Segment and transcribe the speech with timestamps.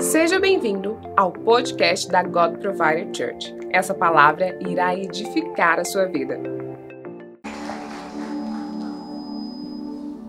[0.00, 3.54] Seja bem-vindo ao podcast da God Provider Church.
[3.70, 6.38] Essa palavra irá edificar a sua vida.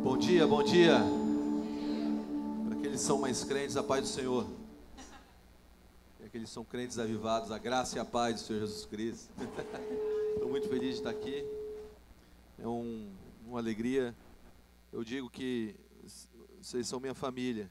[0.04, 0.98] Bom dia, bom dia.
[2.68, 4.46] Para aqueles que são mais crentes, a paz do Senhor.
[6.20, 9.32] E aqueles que são crentes avivados, a graça e a paz do Senhor Jesus Cristo.
[10.36, 11.46] Estou muito feliz de estar aqui.
[12.62, 13.10] É um,
[13.48, 14.14] uma alegria.
[14.92, 15.74] Eu digo que
[16.62, 17.70] vocês são minha família.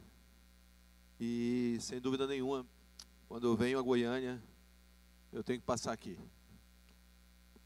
[1.23, 2.67] E sem dúvida nenhuma,
[3.29, 4.43] quando eu venho a Goiânia,
[5.31, 6.18] eu tenho que passar aqui.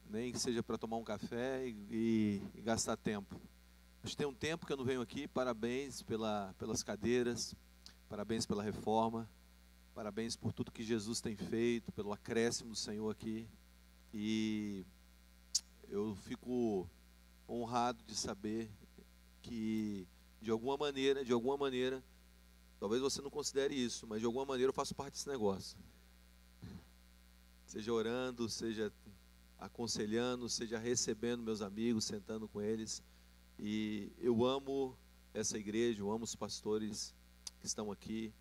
[0.09, 3.39] Nem que seja para tomar um café e, e, e gastar tempo.
[4.03, 5.25] Mas tem um tempo que eu não venho aqui.
[5.25, 7.55] Parabéns pela, pelas cadeiras,
[8.09, 9.27] parabéns pela reforma,
[9.93, 13.47] parabéns por tudo que Jesus tem feito, pelo acréscimo do Senhor aqui.
[14.13, 14.85] E
[15.87, 16.89] eu fico
[17.47, 18.69] honrado de saber
[19.41, 20.05] que
[20.41, 22.03] de alguma maneira, de alguma maneira,
[22.79, 25.77] Talvez você não considere isso, mas de alguma maneira eu faço parte desse negócio.
[27.65, 28.91] Seja orando, seja
[29.57, 33.01] aconselhando, seja recebendo meus amigos, sentando com eles.
[33.57, 34.97] E eu amo
[35.33, 37.13] essa igreja, eu amo os pastores
[37.59, 38.33] que estão aqui.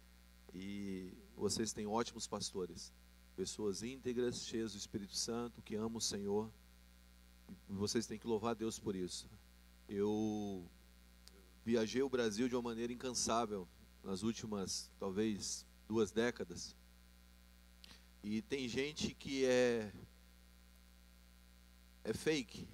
[0.52, 2.92] E vocês têm ótimos pastores,
[3.34, 6.50] pessoas íntegras, cheias do Espírito Santo, que amam o Senhor.
[7.68, 9.28] E vocês têm que louvar Deus por isso.
[9.88, 10.68] Eu
[11.64, 13.66] viajei o Brasil de uma maneira incansável
[14.04, 16.76] nas últimas, talvez, duas décadas.
[18.22, 19.92] E tem gente que é
[22.04, 22.68] é fake.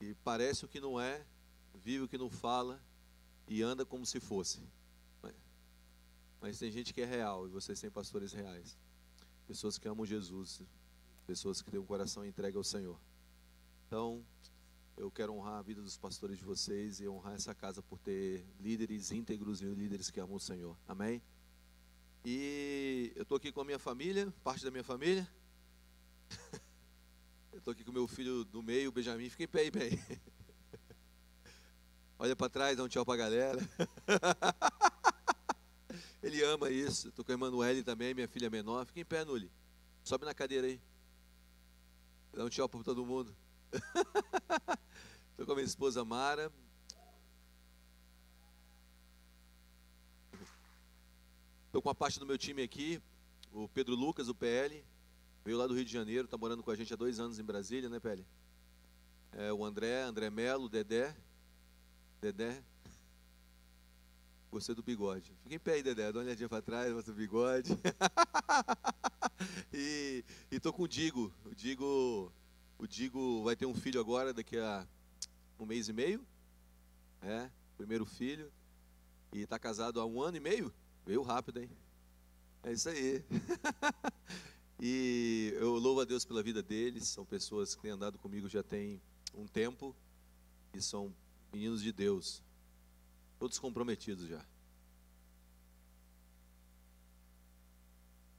[0.00, 1.24] E parece o que não é,
[1.74, 2.82] vive o que não fala
[3.46, 4.60] e anda como se fosse.
[6.42, 8.76] Mas tem gente que é real e vocês têm pastores reais.
[9.46, 10.60] Pessoas que amam Jesus,
[11.24, 13.00] pessoas que têm um coração entregue ao Senhor.
[13.86, 14.26] Então,
[14.96, 18.44] eu quero honrar a vida dos pastores de vocês e honrar essa casa por ter
[18.60, 20.76] líderes íntegros e líderes que amam o Senhor.
[20.86, 21.22] Amém?
[22.24, 25.28] E eu estou aqui com a minha família, parte da minha família.
[27.52, 29.28] eu estou aqui com meu filho do meio, o Benjamin.
[29.28, 30.00] Fica em pé aí, bem.
[32.18, 33.58] Olha para trás, dá um tchau para a galera.
[36.22, 37.08] Ele ama isso.
[37.08, 38.86] Estou com a Emanuele também, minha filha menor.
[38.86, 39.50] Fica em pé, Nuli.
[40.04, 40.80] Sobe na cadeira aí.
[42.32, 43.34] Dá um tchau para todo mundo.
[45.32, 46.52] Estou com a minha esposa Mara.
[51.66, 53.00] Estou com a parte do meu time aqui,
[53.50, 54.84] o Pedro Lucas, o PL,
[55.42, 57.42] veio lá do Rio de Janeiro, está morando com a gente há dois anos em
[57.42, 58.26] Brasília, né, PL?
[59.32, 61.16] É, o André, André Melo, Dedé.
[62.20, 62.62] Dedé.
[64.50, 65.32] Gostei do bigode.
[65.42, 66.12] Fica em pé aí, Dedé.
[66.12, 67.72] Dá uma olhadinha para trás, mostra o bigode.
[69.72, 71.32] e estou com o Digo.
[71.46, 72.30] O Digo
[72.82, 74.84] o Digo vai ter um filho agora, daqui a
[75.56, 76.26] um mês e meio.
[77.20, 78.52] É, primeiro filho.
[79.32, 80.74] E está casado há um ano e meio.
[81.06, 81.70] Veio rápido, hein?
[82.64, 83.24] É isso aí.
[84.82, 87.06] e eu louvo a Deus pela vida deles.
[87.06, 89.00] São pessoas que têm andado comigo já tem
[89.32, 89.94] um tempo.
[90.74, 91.14] E são
[91.52, 92.42] meninos de Deus.
[93.38, 94.44] Todos comprometidos já.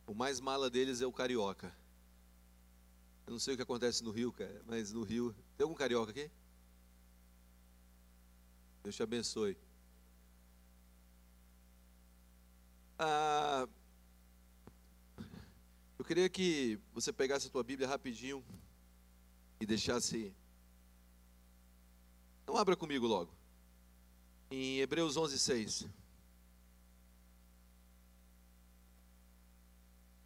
[0.06, 1.74] O mais mala deles é o carioca.
[3.26, 5.34] Eu não sei o que acontece no Rio, cara, mas no Rio.
[5.58, 6.30] Tem algum carioca aqui?
[8.84, 9.58] Deus te abençoe.
[13.00, 13.68] Ah,
[15.98, 18.44] eu queria que você pegasse a tua Bíblia rapidinho
[19.60, 20.36] e deixasse.
[22.46, 23.34] Não abra comigo logo.
[24.52, 25.88] Em Hebreus 11, 6.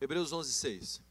[0.01, 1.06] Hebreus 11, 6.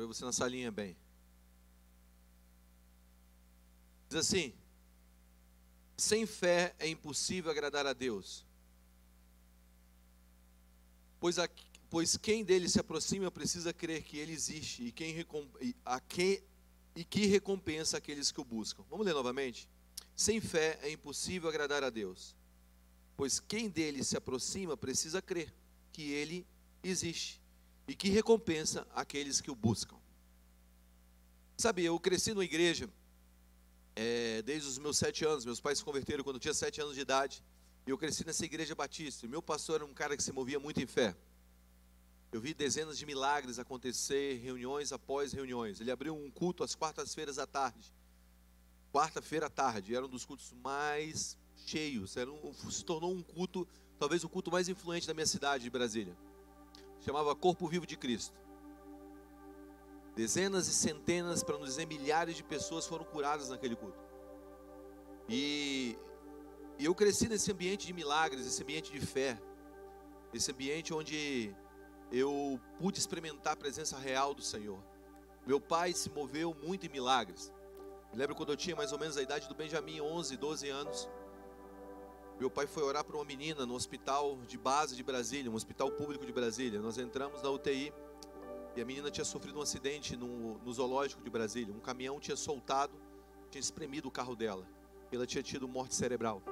[0.00, 0.96] Quero ver você na salinha bem.
[4.08, 4.54] Diz assim:
[5.94, 8.46] sem fé é impossível agradar a Deus.
[11.20, 11.46] Pois, a,
[11.90, 15.14] pois quem dele se aproxima precisa crer que ele existe e, quem,
[15.84, 16.00] a
[16.96, 18.82] e que recompensa aqueles que o buscam.
[18.88, 19.68] Vamos ler novamente?
[20.16, 22.34] Sem fé é impossível agradar a Deus.
[23.18, 25.52] Pois quem dele se aproxima precisa crer
[25.92, 26.46] que ele
[26.82, 27.39] existe
[27.90, 29.96] e que recompensa aqueles que o buscam.
[31.56, 32.88] Sabe, eu cresci numa igreja
[33.96, 35.44] é, desde os meus sete anos.
[35.44, 37.42] Meus pais se converteram quando eu tinha sete anos de idade.
[37.84, 39.26] E eu cresci nessa igreja batista.
[39.26, 41.16] E meu pastor era um cara que se movia muito em fé.
[42.30, 45.80] Eu vi dezenas de milagres acontecer, reuniões após reuniões.
[45.80, 47.92] Ele abriu um culto às quartas-feiras à tarde.
[48.92, 49.96] Quarta-feira à tarde.
[49.96, 51.36] Era um dos cultos mais
[51.66, 52.16] cheios.
[52.16, 53.66] Era um, se tornou um culto,
[53.98, 56.16] talvez o culto mais influente da minha cidade de Brasília
[57.00, 58.34] chamava Corpo Vivo de Cristo.
[60.14, 63.98] Dezenas e centenas, para não dizer milhares de pessoas foram curadas naquele culto.
[65.28, 65.96] E,
[66.78, 69.40] eu cresci nesse ambiente de milagres, esse ambiente de fé,
[70.32, 71.54] esse ambiente onde
[72.10, 74.82] eu pude experimentar a presença real do Senhor.
[75.46, 77.52] Meu pai se moveu muito em milagres.
[78.12, 81.08] Me lembro quando eu tinha mais ou menos a idade do Benjamin, 11, 12 anos.
[82.40, 85.90] Meu pai foi orar para uma menina no hospital de base de Brasília, um hospital
[85.90, 86.80] público de Brasília.
[86.80, 87.92] Nós entramos na UTI
[88.74, 91.74] e a menina tinha sofrido um acidente no, no zoológico de Brasília.
[91.74, 92.94] Um caminhão tinha soltado,
[93.50, 94.66] tinha espremido o carro dela.
[95.12, 96.42] Ela tinha tido morte cerebral.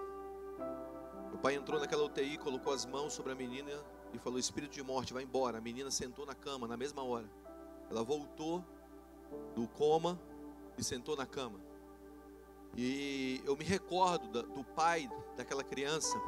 [1.31, 3.70] Meu pai entrou naquela UTI, colocou as mãos sobre a menina
[4.12, 5.56] e falou: Espírito de morte, vai embora.
[5.56, 7.31] A menina sentou na cama na mesma hora.
[7.91, 8.62] Ela voltou
[9.56, 10.20] do coma
[10.76, 11.58] e sentou na cama.
[12.76, 16.20] E eu me recordo do pai daquela criança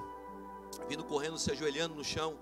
[0.89, 2.39] vindo correndo, se ajoelhando no chão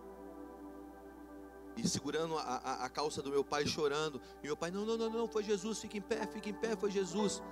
[1.77, 4.21] e segurando a, a, a, calça do meu pai, chorando.
[4.43, 6.77] E meu pai: Não, não, não, não, foi Jesus, fica em pé, fica em pé,
[6.77, 7.43] foi Jesus.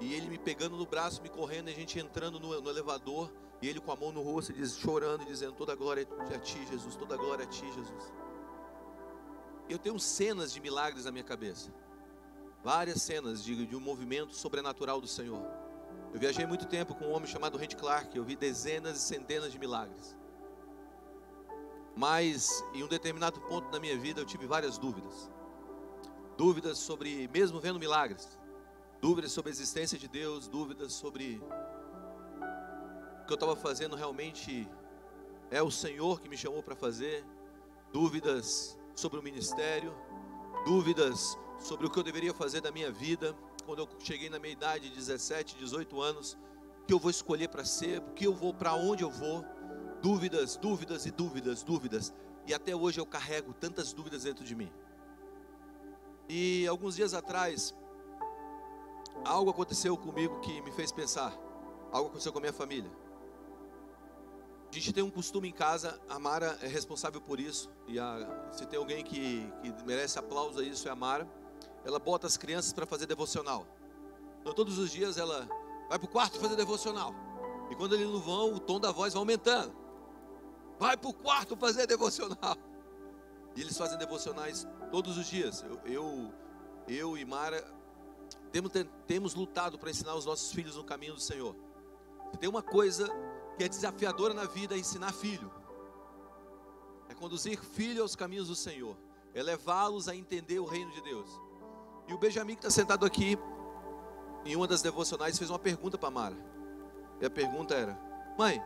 [0.00, 3.32] E ele me pegando no braço, me correndo, e a gente entrando no, no elevador.
[3.60, 6.94] E ele com a mão no rosto, diz, chorando dizendo: Toda glória a ti, Jesus,
[6.96, 8.12] toda glória a ti, Jesus.
[9.68, 11.72] Eu tenho cenas de milagres na minha cabeça.
[12.62, 15.44] Várias cenas de, de um movimento sobrenatural do Senhor.
[16.12, 18.14] Eu viajei muito tempo com um homem chamado Randy Clark.
[18.14, 20.14] Eu vi dezenas e centenas de milagres.
[21.96, 25.30] Mas em um determinado ponto da minha vida eu tive várias dúvidas.
[26.36, 28.38] Dúvidas sobre, mesmo vendo milagres,
[29.00, 31.42] dúvidas sobre a existência de Deus, dúvidas sobre
[33.22, 34.68] o que eu estava fazendo realmente
[35.50, 37.24] é o Senhor que me chamou para fazer,
[37.92, 39.94] dúvidas sobre o ministério,
[40.64, 44.52] dúvidas sobre o que eu deveria fazer da minha vida, quando eu cheguei na minha
[44.52, 46.36] idade de 17, 18 anos,
[46.86, 49.44] que eu vou escolher para ser, que eu vou, para onde eu vou,
[50.02, 52.12] dúvidas, dúvidas e dúvidas, dúvidas,
[52.46, 54.70] e até hoje eu carrego tantas dúvidas dentro de mim.
[56.28, 57.74] E alguns dias atrás,
[59.24, 61.32] algo aconteceu comigo que me fez pensar,
[61.92, 62.90] algo aconteceu com a minha família.
[64.70, 67.70] A gente tem um costume em casa, a Mara é responsável por isso.
[67.86, 71.28] E a, se tem alguém que, que merece aplauso a isso, é a Mara.
[71.84, 73.66] Ela bota as crianças para fazer devocional.
[74.40, 75.48] Então, todos os dias ela
[75.88, 77.14] vai para o quarto fazer devocional.
[77.70, 79.74] E quando eles não vão, o tom da voz vai aumentando.
[80.78, 82.56] Vai para o quarto fazer devocional.
[83.54, 85.62] E eles fazem devocionais todos os dias.
[85.62, 86.32] Eu, eu,
[86.88, 87.64] eu e Mara
[88.50, 88.72] temos,
[89.06, 91.54] temos lutado para ensinar os nossos filhos no caminho do Senhor.
[92.38, 93.08] tem uma coisa
[93.56, 95.50] que é desafiadora na vida é ensinar filho.
[97.08, 98.96] É conduzir filho aos caminhos do Senhor.
[99.34, 101.28] É levá-los a entender o reino de Deus.
[102.08, 103.38] E o Benjamin que está sentado aqui,
[104.44, 106.36] em uma das devocionais, fez uma pergunta para Mara.
[107.20, 107.98] E a pergunta era:
[108.36, 108.62] Mãe,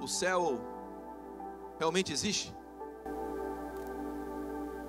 [0.00, 0.60] o céu
[1.78, 2.54] realmente existe?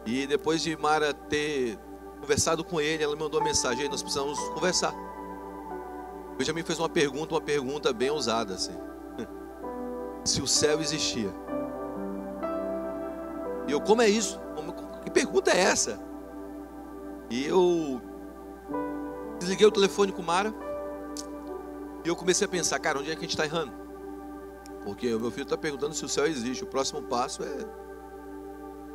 [0.06, 1.78] E depois de Mara ter
[2.20, 4.94] conversado com ele, ela mandou uma mensagem: Nós precisamos conversar.
[6.38, 8.76] Benjamin fez uma pergunta, uma pergunta bem ousada assim.
[10.24, 11.30] Se o céu existia.
[13.68, 14.40] E eu, como é isso?
[15.04, 16.00] Que pergunta é essa?
[17.30, 18.02] E eu
[19.38, 20.54] desliguei o telefone com Mara.
[22.04, 23.72] E eu comecei a pensar, cara, onde é que a gente está errando?
[24.84, 26.64] Porque o meu filho está perguntando se o céu existe.
[26.64, 27.58] O próximo passo é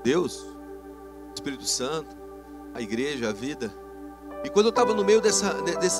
[0.02, 0.44] Deus,
[1.34, 2.16] Espírito Santo,
[2.72, 3.72] a igreja, a vida.
[4.44, 5.54] E quando eu estava no meio dessa,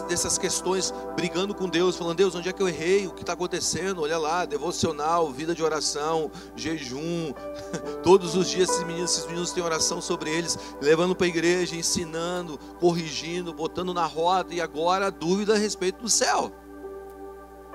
[0.07, 3.07] dessas questões, brigando com Deus, falando, Deus, onde é que eu errei?
[3.07, 4.03] O que está acontecendo?
[4.03, 7.33] Olha lá, devocional, vida de oração, jejum.
[8.05, 11.75] Todos os dias esses meninos, esses meninos têm oração sobre eles, levando para a igreja,
[11.75, 16.53] ensinando, corrigindo, botando na rota, e agora a dúvida a respeito do céu.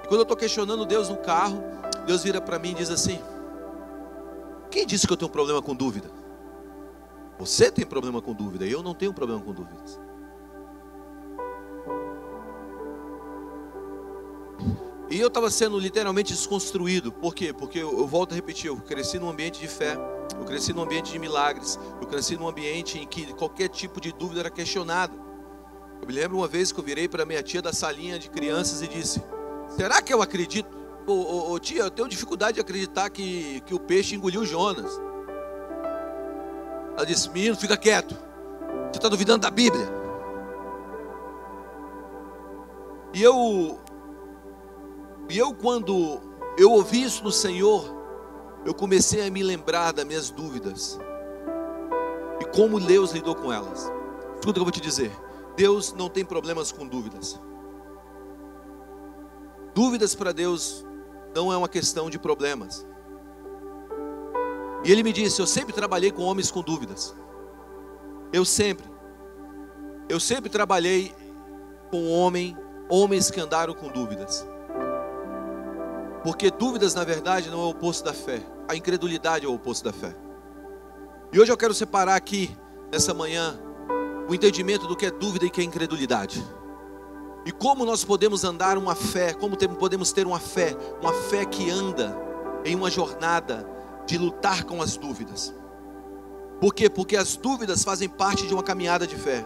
[0.03, 1.63] E quando eu estou questionando Deus no carro,
[2.05, 3.20] Deus vira para mim e diz assim:
[4.70, 6.12] Quem disse que eu tenho um problema com dúvida?
[7.39, 10.09] Você tem problema com dúvida, eu não tenho problema com dúvidas.
[15.10, 17.12] E eu estava sendo literalmente desconstruído.
[17.12, 17.51] Por quê?
[17.51, 19.98] Porque eu, eu, volto a repetir, eu cresci num ambiente de fé,
[20.38, 24.12] eu cresci num ambiente de milagres, eu cresci num ambiente em que qualquer tipo de
[24.12, 25.13] dúvida era questionada.
[26.00, 28.84] Eu me lembro uma vez que eu virei para minha tia da salinha de crianças
[28.84, 29.22] e disse:
[29.70, 30.78] Será que eu acredito?
[31.08, 34.92] Ô, ô, ô, tia, eu tenho dificuldade de acreditar que, que o peixe engoliu Jonas.
[36.96, 38.16] Ela disse: Menino, fica quieto.
[38.92, 39.88] Você está duvidando da Bíblia?
[43.13, 43.80] E eu
[45.29, 46.19] e eu, quando
[46.57, 47.86] eu ouvi isso no Senhor,
[48.65, 51.00] eu comecei a me lembrar das minhas dúvidas
[52.41, 53.91] e como Deus lidou com elas.
[54.36, 55.12] Escuta o que eu vou te dizer:
[55.55, 57.39] Deus não tem problemas com dúvidas.
[59.74, 60.86] Dúvidas para Deus
[61.36, 62.88] não é uma questão de problemas.
[64.83, 67.13] E ele me disse: Eu sempre trabalhei com homens com dúvidas.
[68.31, 68.86] Eu sempre.
[70.07, 71.13] eu sempre trabalhei
[71.91, 72.57] com homem,
[72.89, 74.45] homens que andaram com dúvidas.
[76.23, 78.41] Porque dúvidas, na verdade, não é o oposto da fé.
[78.67, 80.15] A incredulidade é o oposto da fé.
[81.31, 82.55] E hoje eu quero separar aqui,
[82.91, 83.59] nessa manhã,
[84.27, 86.43] o entendimento do que é dúvida e que é incredulidade.
[87.45, 91.69] E como nós podemos andar uma fé, como podemos ter uma fé, uma fé que
[91.69, 92.15] anda
[92.65, 93.65] em uma jornada
[94.05, 95.53] de lutar com as dúvidas.
[96.59, 96.89] Por quê?
[96.89, 99.45] Porque as dúvidas fazem parte de uma caminhada de fé.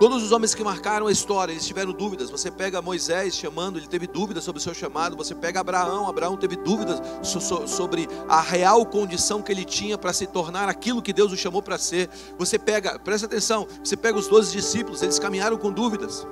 [0.00, 2.30] Todos os homens que marcaram a história, eles tiveram dúvidas.
[2.30, 5.14] Você pega Moisés chamando, ele teve dúvidas sobre o seu chamado.
[5.14, 10.26] Você pega Abraão, Abraão teve dúvidas sobre a real condição que ele tinha para se
[10.26, 12.08] tornar aquilo que Deus o chamou para ser.
[12.38, 16.26] Você pega, presta atenção, você pega os doze discípulos, eles caminharam com dúvidas.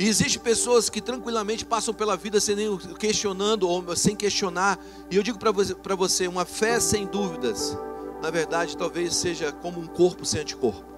[0.00, 4.80] E existem pessoas que tranquilamente passam pela vida sem nem questionando ou sem questionar.
[5.08, 7.78] E eu digo para você, você, uma fé sem dúvidas,
[8.20, 10.89] na verdade, talvez seja como um corpo sem anticorpo.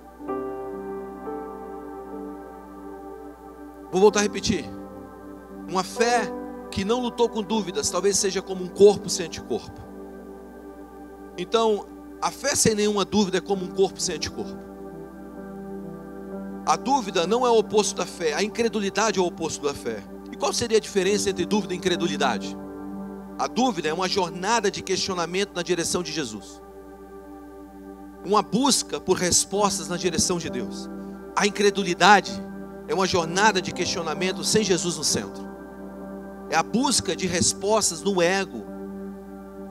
[3.93, 4.65] Vou voltar a repetir.
[5.69, 6.23] Uma fé
[6.71, 9.81] que não lutou com dúvidas, talvez seja como um corpo sem anticorpo.
[11.37, 11.87] Então,
[12.21, 14.59] a fé sem nenhuma dúvida é como um corpo sem anticorpo.
[16.65, 20.03] A dúvida não é o oposto da fé, a incredulidade é o oposto da fé.
[20.31, 22.57] E qual seria a diferença entre dúvida e incredulidade?
[23.39, 26.63] A dúvida é uma jornada de questionamento na direção de Jesus,
[28.25, 30.89] uma busca por respostas na direção de Deus.
[31.37, 32.33] A incredulidade
[32.93, 35.43] é uma jornada de questionamento sem Jesus no centro.
[36.51, 38.67] É a busca de respostas no ego,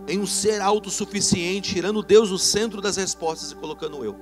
[0.08, 4.16] em um ser autossuficiente, tirando Deus do centro das respostas e colocando eu.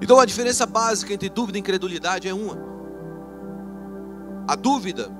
[0.00, 2.56] Então a diferença básica entre dúvida e incredulidade é uma.
[4.48, 5.10] A dúvida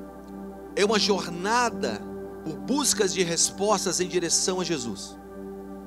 [0.75, 2.01] é uma jornada
[2.43, 5.19] por buscas de respostas em direção a Jesus.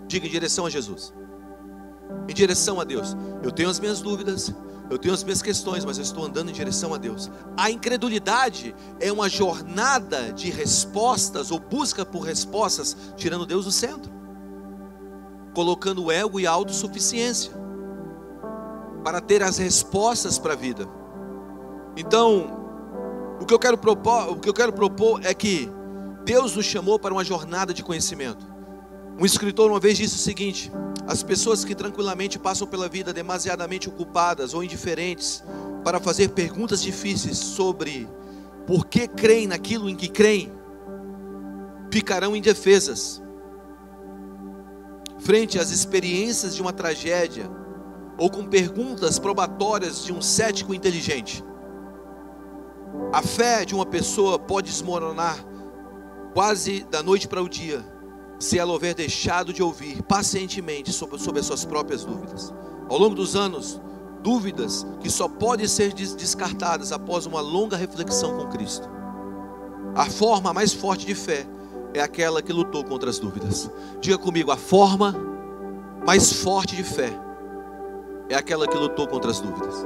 [0.08, 1.12] Diga em direção a Jesus.
[2.28, 3.18] Em direção a Deus.
[3.42, 4.54] Eu tenho as minhas dúvidas,
[4.90, 7.30] eu tenho as minhas questões, mas eu estou andando em direção a Deus.
[7.56, 14.12] A incredulidade é uma jornada de respostas ou busca por respostas, tirando Deus do centro,
[15.54, 17.54] colocando o ego e a autossuficiência
[19.04, 20.88] para ter as respostas para a vida.
[21.96, 22.60] Então,
[23.40, 25.70] o que eu quero propor, o que eu quero propor é que
[26.26, 28.46] Deus nos chamou para uma jornada de conhecimento.
[29.20, 30.72] Um escritor uma vez disse o seguinte:
[31.06, 35.44] as pessoas que tranquilamente passam pela vida demasiadamente ocupadas ou indiferentes
[35.84, 38.08] para fazer perguntas difíceis sobre
[38.66, 40.54] por que creem naquilo em que creem,
[41.92, 43.22] ficarão indefesas
[45.20, 47.52] frente às experiências de uma tragédia
[48.18, 51.44] ou com perguntas probatórias de um cético inteligente.
[53.12, 55.38] A fé de uma pessoa pode desmoronar
[56.34, 57.99] quase da noite para o dia
[58.40, 62.54] se ela houver deixado de ouvir pacientemente sobre, sobre as suas próprias dúvidas.
[62.90, 63.80] Ao longo dos anos,
[64.24, 68.90] dúvidas que só podem ser descartadas após uma longa reflexão com Cristo.
[69.96, 71.46] A forma mais forte de fé
[71.94, 73.70] é aquela que lutou contra as dúvidas.
[74.00, 75.16] Diga comigo, a forma
[76.06, 77.12] mais forte de fé
[78.30, 79.86] é aquela que lutou contra as dúvidas.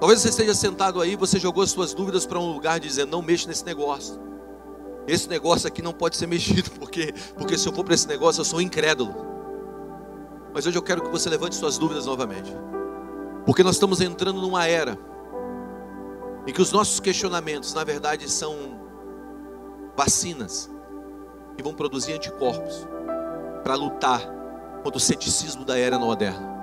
[0.00, 3.22] Talvez você esteja sentado aí, você jogou as suas dúvidas para um lugar dizendo: não
[3.22, 4.20] mexa nesse negócio.
[5.06, 8.40] Esse negócio aqui não pode ser mexido, porque, porque se eu for para esse negócio
[8.40, 9.14] eu sou incrédulo.
[10.52, 12.52] Mas hoje eu quero que você levante suas dúvidas novamente.
[13.44, 14.98] Porque nós estamos entrando numa era
[16.46, 18.80] em que os nossos questionamentos, na verdade, são
[19.96, 20.70] vacinas
[21.56, 22.86] que vão produzir anticorpos
[23.62, 24.20] para lutar
[24.82, 26.54] contra o ceticismo da era moderna.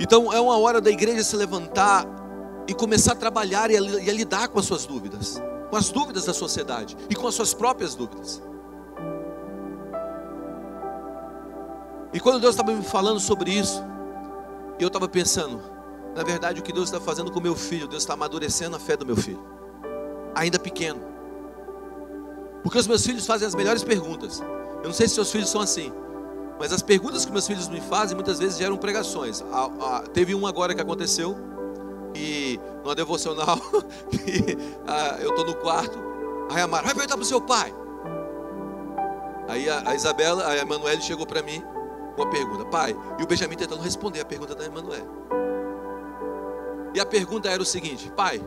[0.00, 2.06] Então é uma hora da igreja se levantar
[2.66, 5.40] e começar a trabalhar e a, e a lidar com as suas dúvidas
[5.74, 8.40] com as dúvidas da sociedade e com as suas próprias dúvidas.
[12.12, 13.82] E quando Deus estava me falando sobre isso,
[14.78, 15.60] eu estava pensando,
[16.14, 18.96] na verdade, o que Deus está fazendo com meu filho, Deus está amadurecendo a fé
[18.96, 19.44] do meu filho,
[20.32, 21.00] ainda pequeno.
[22.62, 24.40] Porque os meus filhos fazem as melhores perguntas.
[24.76, 25.92] Eu não sei se seus filhos são assim,
[26.56, 29.42] mas as perguntas que meus filhos me fazem muitas vezes geram pregações.
[30.12, 31.36] teve uma agora que aconteceu,
[32.14, 33.58] e numa devocional,
[34.26, 34.56] e,
[34.86, 35.98] ah, eu estou no quarto,
[36.50, 37.74] aí a Mara, vai perguntar para o seu pai.
[39.48, 41.62] Aí a, a Isabela, a Emanuele chegou para mim
[42.16, 45.08] com a pergunta, pai, e o Benjamin tentando responder a pergunta da Emanuele.
[46.94, 48.40] E a pergunta era o seguinte, pai,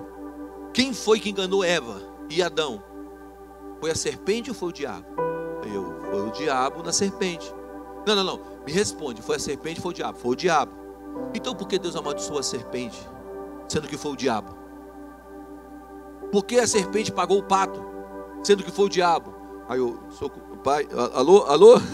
[0.74, 2.82] quem foi que enganou Eva e Adão?
[3.80, 5.06] Foi a serpente ou foi o diabo?
[5.64, 7.54] Eu, foi o diabo na serpente.
[8.06, 8.42] Não, não, não.
[8.66, 10.18] Me responde, foi a serpente ou foi o diabo?
[10.18, 10.72] Foi o diabo.
[11.34, 12.98] Então por que Deus amaldiçoou a serpente?
[13.68, 14.56] Sendo que foi o diabo?
[16.32, 17.84] Por que a serpente pagou o pato,
[18.44, 19.34] sendo que foi o diabo?
[19.70, 20.30] Aí eu, sou
[20.64, 21.76] pai, alô, alô?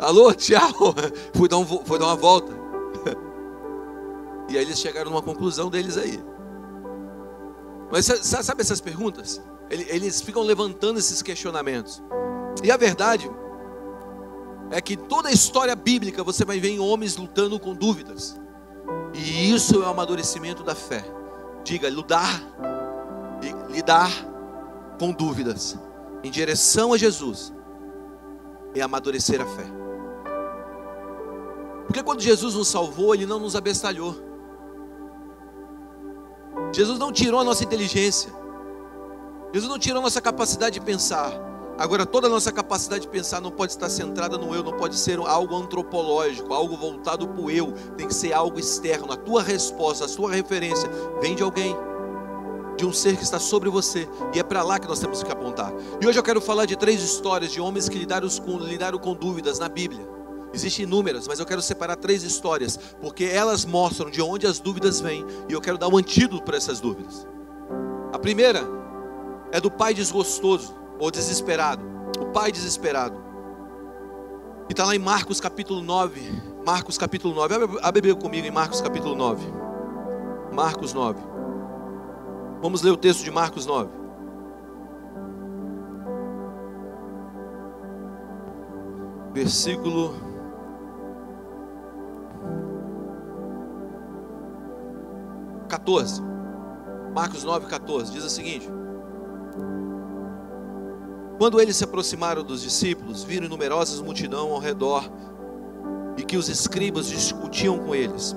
[0.00, 0.94] Alô, tchau.
[1.36, 2.52] Fui dar, um, fui dar uma volta.
[4.48, 6.20] E aí eles chegaram numa conclusão deles aí.
[7.92, 9.40] Mas sabe essas perguntas?
[9.70, 12.02] Eles ficam levantando esses questionamentos.
[12.60, 13.30] E a verdade
[14.72, 18.39] é que toda a história bíblica você vai ver em homens lutando com dúvidas.
[19.14, 21.04] E isso é o amadurecimento da fé.
[21.64, 22.42] Diga, lidar,
[23.68, 24.10] lidar
[24.98, 25.78] com dúvidas
[26.22, 27.52] em direção a Jesus
[28.74, 29.64] é amadurecer a fé.
[31.86, 34.14] Porque quando Jesus nos salvou, Ele não nos abestalhou.
[36.72, 38.32] Jesus não tirou a nossa inteligência.
[39.52, 41.32] Jesus não tirou a nossa capacidade de pensar.
[41.80, 44.98] Agora, toda a nossa capacidade de pensar não pode estar centrada no eu, não pode
[44.98, 49.10] ser algo antropológico, algo voltado para o eu, tem que ser algo externo.
[49.10, 50.90] A tua resposta, a sua referência
[51.22, 51.74] vem de alguém,
[52.76, 55.32] de um ser que está sobre você, e é para lá que nós temos que
[55.32, 55.72] apontar.
[55.98, 59.14] E hoje eu quero falar de três histórias de homens que lidaram com, lidaram com
[59.14, 60.06] dúvidas na Bíblia.
[60.52, 65.00] Existem inúmeras, mas eu quero separar três histórias, porque elas mostram de onde as dúvidas
[65.00, 67.26] vêm, e eu quero dar um antídoto para essas dúvidas.
[68.12, 68.68] A primeira
[69.50, 71.82] é do pai desgostoso ou desesperado.
[72.20, 73.16] O pai desesperado.
[74.68, 76.20] E está lá em Marcos capítulo 9.
[76.64, 77.78] Marcos capítulo 9.
[77.82, 79.44] A Bíblia comigo em Marcos capítulo 9.
[80.52, 81.18] Marcos 9.
[82.60, 83.90] Vamos ler o texto de Marcos 9.
[89.32, 90.14] Versículo
[95.68, 96.20] 14.
[97.14, 98.12] Marcos 9, 14.
[98.12, 98.68] Diz o seguinte:
[101.40, 105.10] quando eles se aproximaram dos discípulos, viram numerosas multidão ao redor
[106.18, 108.36] e que os escribas discutiam com eles.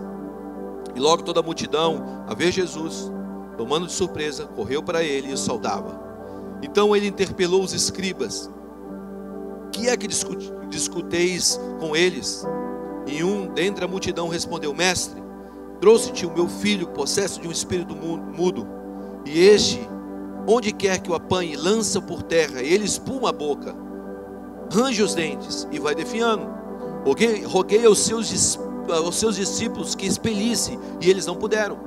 [0.95, 3.11] E logo toda a multidão, a ver Jesus,
[3.57, 6.01] tomando de surpresa, correu para ele e o saudava.
[6.61, 8.49] Então ele interpelou os escribas:
[9.73, 10.07] Que é que
[10.69, 12.47] discuteis com eles?
[13.05, 15.21] E um dentre a multidão respondeu: Mestre,
[15.81, 18.65] trouxe-te o meu filho possesso de um espírito mudo,
[19.25, 19.85] e este
[20.47, 23.75] Onde quer que o apanhe, lança por terra, ele espuma a boca,
[24.71, 26.47] range os dentes e vai defiando.
[27.05, 31.77] Roguei, roguei aos, seus, aos seus discípulos que expelisse, e eles não puderam.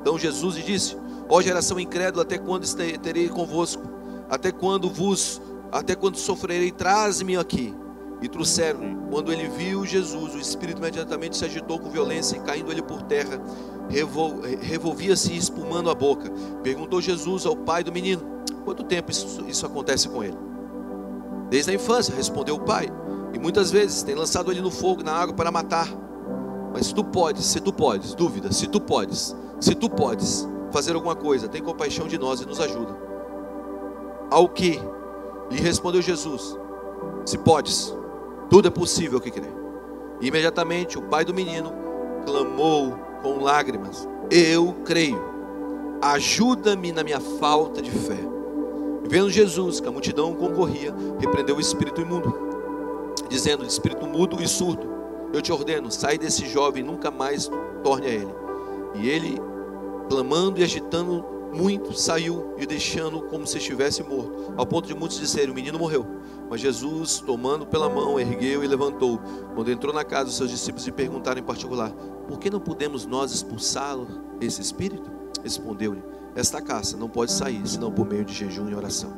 [0.00, 0.96] Então Jesus lhe disse:
[1.28, 2.66] Ó geração incrédula, até quando
[2.98, 3.82] terei convosco?
[4.28, 5.40] Até quando vos,
[5.72, 6.70] até quando sofrerei?
[6.70, 7.74] Traze-me aqui.
[8.22, 9.06] E trouxeram.
[9.10, 13.02] Quando ele viu Jesus, o espírito imediatamente se agitou com violência e caindo ele por
[13.02, 13.40] terra,
[13.88, 16.30] revol, revolvia-se espumando a boca.
[16.62, 18.22] Perguntou Jesus ao pai do menino:
[18.64, 20.36] Quanto tempo isso, isso acontece com ele?
[21.48, 22.88] Desde a infância, respondeu o pai.
[23.32, 25.88] E muitas vezes tem lançado ele no fogo, na água para matar.
[26.72, 31.14] Mas tu podes, se tu podes, dúvida, se tu podes, se tu podes fazer alguma
[31.14, 32.96] coisa, tem compaixão de nós e nos ajuda.
[34.30, 34.80] Ao que
[35.50, 36.58] lhe respondeu Jesus:
[37.24, 37.94] Se podes,
[38.48, 39.48] tudo é possível que crê.
[40.20, 41.72] E imediatamente o pai do menino
[42.24, 45.22] clamou com lágrimas: Eu creio,
[46.00, 48.18] ajuda-me na minha falta de fé.
[49.04, 52.34] E vendo Jesus, que a multidão concorria, repreendeu o espírito imundo,
[53.28, 54.88] dizendo: Espírito mudo e surdo,
[55.32, 57.50] eu te ordeno, sai desse jovem, nunca mais
[57.82, 58.34] torne a ele.
[58.94, 59.40] E ele,
[60.08, 65.18] clamando e agitando muito, saiu e deixando como se estivesse morto, ao ponto de muitos
[65.18, 66.06] disserem: O menino morreu.
[66.48, 69.20] Mas Jesus, tomando pela mão, ergueu e levantou.
[69.54, 71.90] Quando entrou na casa, os seus discípulos lhe perguntaram em particular:
[72.28, 74.06] Por que não podemos nós expulsá-lo,
[74.40, 75.10] esse espírito?
[75.42, 76.02] Respondeu-lhe:
[76.34, 79.12] Esta caça não pode sair senão por meio de jejum e oração.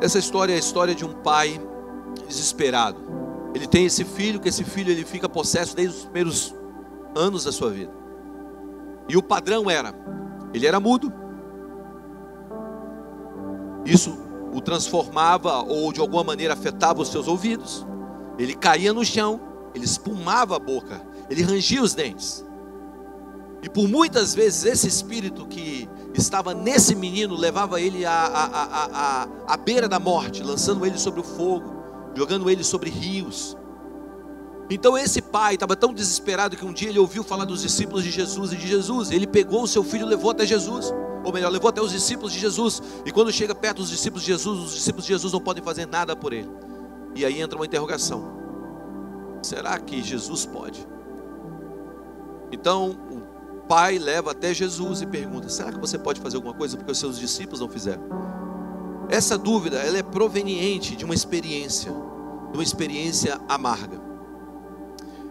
[0.00, 1.60] Essa história é a história de um pai
[2.26, 3.00] desesperado.
[3.54, 6.54] Ele tem esse filho, que esse filho ele fica possesso desde os primeiros
[7.14, 7.92] anos da sua vida.
[9.08, 9.94] E o padrão era:
[10.52, 11.12] ele era mudo.
[13.84, 14.25] Isso
[14.56, 17.86] o transformava ou de alguma maneira afetava os seus ouvidos.
[18.38, 19.38] Ele caía no chão,
[19.74, 22.42] ele espumava a boca, ele rangia os dentes.
[23.62, 29.24] E por muitas vezes esse espírito que estava nesse menino levava ele à, à, à,
[29.24, 31.74] à, à beira da morte, lançando ele sobre o fogo,
[32.14, 33.54] jogando ele sobre rios.
[34.68, 38.10] Então esse pai estava tão desesperado que um dia ele ouviu falar dos discípulos de
[38.10, 39.10] Jesus e de Jesus.
[39.10, 40.92] Ele pegou o seu filho e levou até Jesus
[41.26, 42.80] ou melhor, levou até os discípulos de Jesus.
[43.04, 45.84] E quando chega perto dos discípulos de Jesus, os discípulos de Jesus não podem fazer
[45.84, 46.48] nada por ele.
[47.16, 48.22] E aí entra uma interrogação:
[49.42, 50.86] será que Jesus pode?
[52.52, 56.76] Então o pai leva até Jesus e pergunta: será que você pode fazer alguma coisa
[56.76, 58.04] porque os seus discípulos não fizeram?
[59.08, 61.90] Essa dúvida ela é proveniente de uma experiência,
[62.50, 64.00] de uma experiência amarga.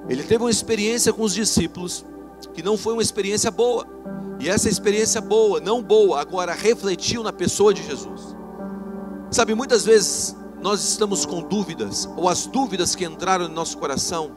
[0.08, 2.06] Ele teve uma experiência com os discípulos
[2.54, 3.86] que não foi uma experiência boa.
[4.40, 8.36] E essa experiência boa, não boa, agora refletiu na pessoa de Jesus.
[9.32, 14.32] Sabe, muitas vezes nós estamos com dúvidas, ou as dúvidas que entraram no nosso coração,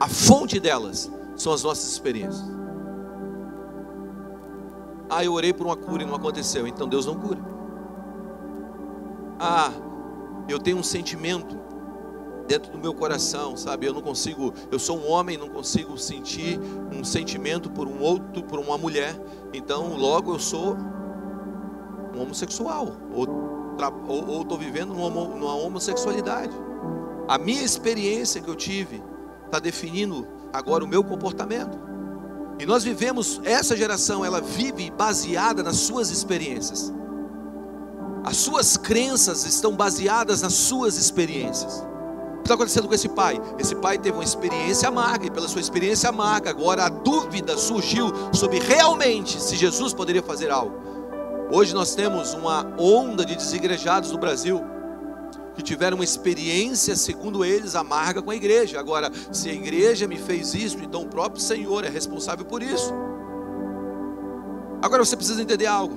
[0.00, 2.44] a fonte delas são as nossas experiências.
[5.10, 7.40] Ah, eu orei por uma cura e não aconteceu, então Deus não cura.
[9.38, 9.72] Ah,
[10.48, 11.56] eu tenho um sentimento
[12.48, 13.86] dentro do meu coração, sabe?
[13.86, 16.58] Eu não consigo, eu sou um homem, não consigo sentir
[16.90, 19.14] um sentimento por um outro, por uma mulher.
[19.52, 20.74] Então, logo eu sou
[22.16, 26.56] um homossexual ou estou vivendo numa, homossexualidade.
[27.28, 29.02] A minha experiência que eu tive
[29.44, 31.78] está definindo agora o meu comportamento.
[32.58, 36.92] E nós vivemos, essa geração, ela vive baseada nas suas experiências.
[38.24, 41.86] As suas crenças estão baseadas nas suas experiências.
[42.40, 43.40] Está acontecendo com esse pai?
[43.58, 48.10] Esse pai teve uma experiência amarga, e pela sua experiência amarga, agora a dúvida surgiu
[48.32, 50.74] sobre realmente se Jesus poderia fazer algo.
[51.50, 54.62] Hoje nós temos uma onda de desigrejados no Brasil
[55.54, 58.78] que tiveram uma experiência, segundo eles, amarga com a igreja.
[58.78, 62.94] Agora, se a igreja me fez isso, então o próprio Senhor é responsável por isso.
[64.80, 65.96] Agora você precisa entender algo.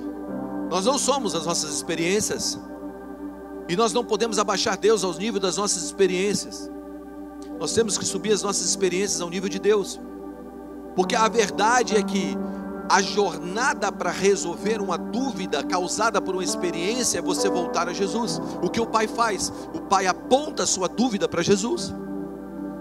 [0.68, 2.58] Nós não somos as nossas experiências
[3.68, 6.70] e nós não podemos abaixar Deus ao nível das nossas experiências.
[7.58, 10.00] Nós temos que subir as nossas experiências ao nível de Deus.
[10.94, 12.36] Porque a verdade é que
[12.88, 18.40] a jornada para resolver uma dúvida causada por uma experiência é você voltar a Jesus.
[18.62, 19.52] O que o pai faz?
[19.72, 21.94] O pai aponta a sua dúvida para Jesus.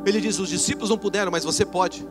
[0.06, 2.08] Ele diz: os discípulos não puderam, mas você pode.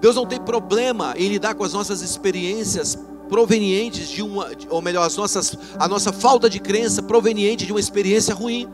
[0.00, 2.98] Deus não tem problema em lidar com as nossas experiências
[3.32, 7.80] provenientes de uma, ou melhor, as nossas, a nossa falta de crença proveniente de uma
[7.80, 8.68] experiência ruim.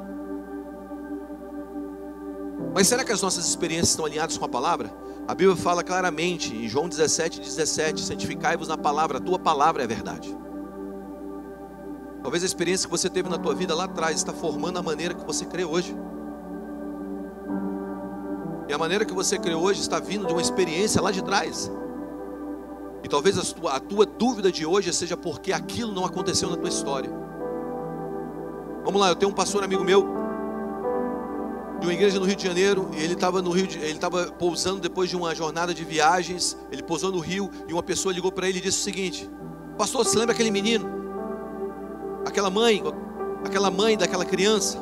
[2.74, 4.92] Mas será que as nossas experiências estão alinhadas com a palavra?
[5.28, 9.86] A Bíblia fala claramente em João 17, 17: santificai-vos na palavra, a tua palavra é
[9.86, 10.36] verdade.
[12.20, 15.14] Talvez a experiência que você teve na tua vida lá atrás está formando a maneira
[15.14, 15.94] que você crê hoje.
[18.66, 21.70] E a maneira que você crê hoje está vindo de uma experiência lá de trás.
[23.02, 26.56] E talvez a tua, a tua dúvida de hoje seja porque aquilo não aconteceu na
[26.56, 27.10] tua história.
[28.84, 30.18] Vamos lá, eu tenho um pastor amigo meu
[31.78, 34.80] de uma igreja no Rio de Janeiro, ele estava no Rio, de, ele estava pousando
[34.80, 38.48] depois de uma jornada de viagens, ele pousou no Rio e uma pessoa ligou para
[38.48, 39.30] ele e disse o seguinte:
[39.76, 40.88] Pastor, você lembra aquele menino?
[42.26, 42.82] Aquela mãe,
[43.44, 44.78] aquela mãe daquela criança?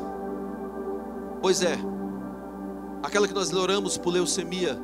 [1.41, 1.77] Pois é.
[3.03, 4.79] Aquela que nós oramos por leucemia,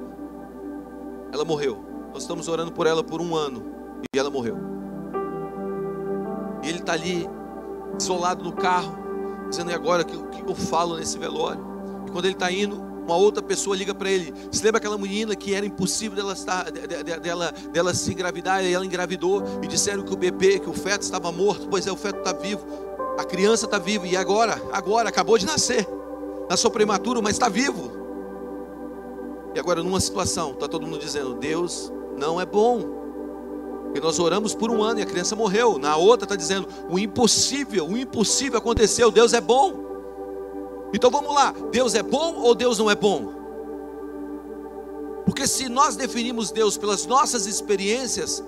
[1.31, 1.92] ela morreu.
[2.13, 3.63] Nós estamos orando por ela por um ano
[4.13, 4.57] e ela morreu.
[6.63, 7.27] E ele está ali,
[7.99, 8.95] isolado no carro,
[9.49, 11.73] dizendo: e agora o que eu falo nesse velório?
[12.13, 14.33] quando ele está indo, uma outra pessoa liga para ele.
[14.51, 18.85] Se lembra aquela menina que era impossível dela, estar, dela, dela se engravidar e ela
[18.85, 21.67] engravidou e disseram que o bebê, que o feto estava morto.
[21.67, 22.63] Pois é, o feto está vivo,
[23.17, 25.87] a criança está viva e agora, agora acabou de nascer,
[26.47, 27.91] nasceu prematuro, mas está vivo.
[29.55, 33.03] E agora numa situação, está todo mundo dizendo Deus não é bom.
[33.95, 35.77] E nós oramos por um ano e a criança morreu.
[35.77, 39.11] Na outra está dizendo o impossível, o impossível aconteceu.
[39.11, 39.83] Deus é bom.
[40.93, 43.33] Então vamos lá, Deus é bom ou Deus não é bom?
[45.25, 48.43] Porque se nós definimos Deus pelas nossas experiências,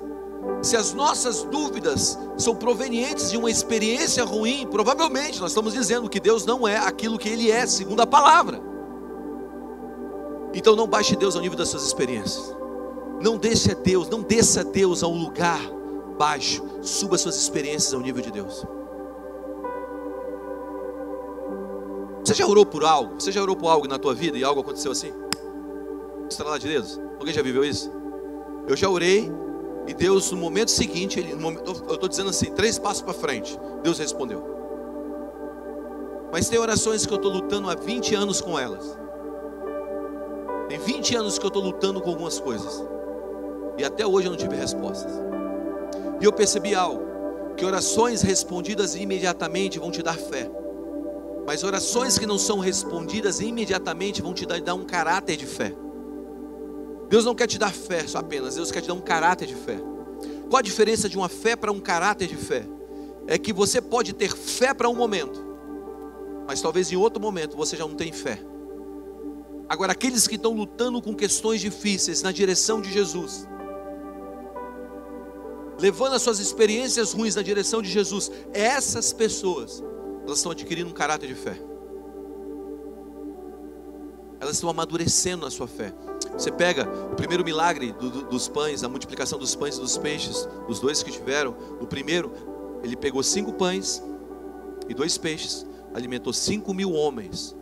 [0.61, 6.19] se as nossas dúvidas são provenientes de uma experiência ruim, provavelmente nós estamos dizendo que
[6.19, 8.61] Deus não é aquilo que Ele é, segundo a palavra.
[10.53, 12.55] Então não baixe Deus ao nível das suas experiências.
[13.21, 15.59] Não deixe Deus, não desça Deus a um lugar
[16.17, 16.63] baixo.
[16.81, 18.65] Suba suas experiências ao nível de Deus.
[22.23, 23.15] Você já orou por algo?
[23.19, 25.13] Você já orou por algo na tua vida e algo aconteceu assim?
[26.29, 26.99] Estrela de dedos?
[27.19, 27.91] Alguém já viveu isso?
[28.67, 29.31] Eu já orei
[29.87, 33.59] e Deus, no momento seguinte, ele, momento, eu estou dizendo assim, três passos para frente,
[33.83, 34.43] Deus respondeu.
[36.31, 38.97] Mas tem orações que eu estou lutando há 20 anos com elas.
[40.67, 42.83] Tem 20 anos que eu estou lutando com algumas coisas.
[43.77, 45.11] E até hoje eu não tive respostas.
[46.21, 47.03] E eu percebi algo:
[47.55, 50.49] que orações respondidas imediatamente vão te dar fé.
[51.45, 55.73] Mas orações que não são respondidas imediatamente vão te dar um caráter de fé.
[57.07, 59.55] Deus não quer te dar fé só apenas, Deus quer te dar um caráter de
[59.55, 59.77] fé.
[60.49, 62.65] Qual a diferença de uma fé para um caráter de fé?
[63.27, 65.39] É que você pode ter fé para um momento,
[66.47, 68.39] mas talvez em outro momento você já não tem fé.
[69.67, 73.47] Agora, aqueles que estão lutando com questões difíceis na direção de Jesus,
[75.79, 79.83] levando as suas experiências ruins na direção de Jesus, essas pessoas
[80.25, 81.55] elas estão adquirindo um caráter de fé.
[84.39, 85.93] Elas estão amadurecendo na sua fé.
[86.33, 89.97] Você pega o primeiro milagre do, do, dos pães, a multiplicação dos pães e dos
[89.97, 91.55] peixes, os dois que tiveram.
[91.79, 92.31] O primeiro,
[92.83, 94.01] ele pegou cinco pães
[94.89, 97.55] e dois peixes, alimentou 5 mil homens,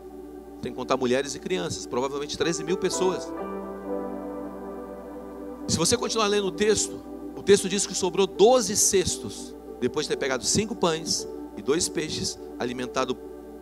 [0.62, 3.32] sem contar mulheres e crianças, provavelmente 13 mil pessoas.
[5.68, 7.00] Se você continuar lendo o texto,
[7.44, 11.28] o texto diz que sobrou 12 cestos, depois de ter pegado cinco pães
[11.58, 13.14] e dois peixes, alimentado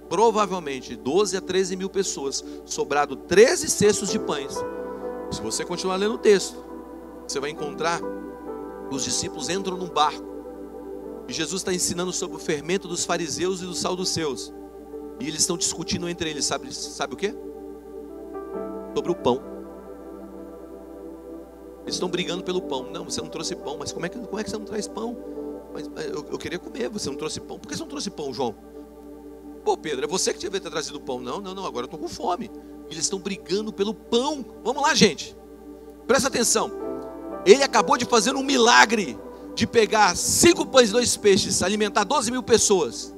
[0.07, 4.53] provavelmente 12 a 13 mil pessoas, sobrado 13 cestos de pães.
[5.31, 6.63] Se você continuar lendo o texto,
[7.27, 7.99] você vai encontrar
[8.91, 10.29] os discípulos entram num barco
[11.27, 14.53] e Jesus está ensinando sobre o fermento dos fariseus e dos saduceus.
[15.19, 17.33] E eles estão discutindo entre eles, sabe, sabe o que?
[18.95, 19.50] Sobre o pão.
[21.83, 22.89] Eles estão brigando pelo pão.
[22.91, 24.87] Não, você não trouxe pão, mas como é que, como é que você não traz
[24.87, 25.17] pão?
[25.73, 27.57] Mas eu, eu queria comer, você não trouxe pão.
[27.57, 28.55] Por que você não trouxe pão, João?
[29.63, 31.19] Pô, Pedro, é você que devia ter trazido pão.
[31.19, 32.49] Não, não, não, agora eu estou com fome.
[32.89, 34.45] Eles estão brigando pelo pão.
[34.63, 35.35] Vamos lá, gente.
[36.07, 36.71] Presta atenção.
[37.45, 39.17] Ele acabou de fazer um milagre
[39.55, 43.13] de pegar cinco pães e dois peixes, alimentar 12 mil pessoas.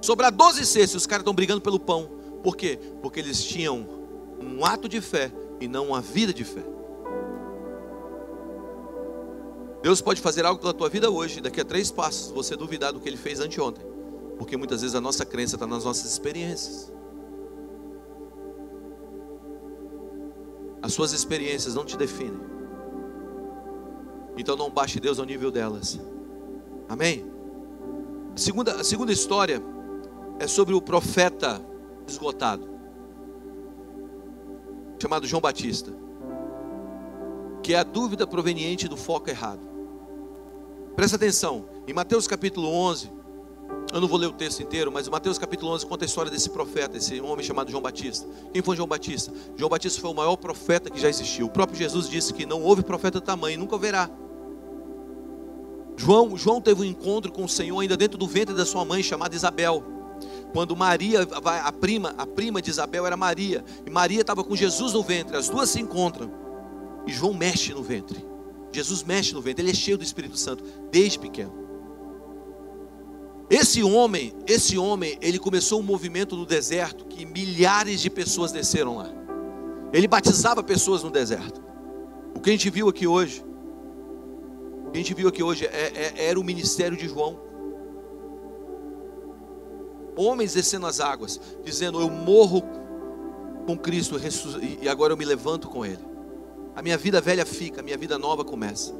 [0.00, 2.10] Sobrar 12 cestos, os caras estão brigando pelo pão.
[2.42, 2.78] Por quê?
[3.02, 3.86] Porque eles tinham
[4.40, 6.62] um ato de fé e não uma vida de fé.
[9.86, 12.98] Deus pode fazer algo pela tua vida hoje, daqui a três passos, você duvidar do
[12.98, 13.86] que ele fez anteontem.
[14.36, 16.92] Porque muitas vezes a nossa crença está nas nossas experiências.
[20.82, 22.40] As suas experiências não te definem.
[24.36, 26.00] Então não baixe Deus ao nível delas.
[26.88, 27.24] Amém?
[28.34, 29.62] A segunda, a segunda história
[30.40, 31.64] é sobre o profeta
[32.08, 32.68] esgotado,
[35.00, 35.92] chamado João Batista,
[37.62, 39.75] que é a dúvida proveniente do foco errado.
[40.96, 43.12] Presta atenção, em Mateus capítulo 11,
[43.92, 46.48] eu não vou ler o texto inteiro, mas Mateus capítulo 11 conta a história desse
[46.48, 48.26] profeta, esse homem chamado João Batista.
[48.50, 49.30] Quem foi João Batista?
[49.58, 51.46] João Batista foi o maior profeta que já existiu.
[51.46, 54.08] O próprio Jesus disse que não houve profeta do tamanho, nunca haverá.
[55.98, 59.02] João, João teve um encontro com o Senhor ainda dentro do ventre da sua mãe,
[59.02, 59.84] chamada Isabel.
[60.54, 61.28] Quando Maria,
[61.62, 65.36] a prima, a prima de Isabel era Maria, e Maria estava com Jesus no ventre,
[65.36, 66.32] as duas se encontram.
[67.06, 68.35] E João mexe no ventre.
[68.72, 71.66] Jesus mexe no ventre, ele é cheio do Espírito Santo desde pequeno.
[73.48, 78.96] Esse homem, esse homem, ele começou um movimento no deserto que milhares de pessoas desceram
[78.96, 79.08] lá.
[79.92, 81.62] Ele batizava pessoas no deserto.
[82.34, 83.44] O que a gente viu aqui hoje,
[84.86, 87.38] o que a gente viu aqui hoje é, é, era o ministério de João.
[90.16, 92.62] Homens descendo as águas, dizendo: Eu morro
[93.64, 94.16] com Cristo
[94.80, 96.15] e agora eu me levanto com Ele.
[96.76, 98.94] A minha vida velha fica, a minha vida nova começa.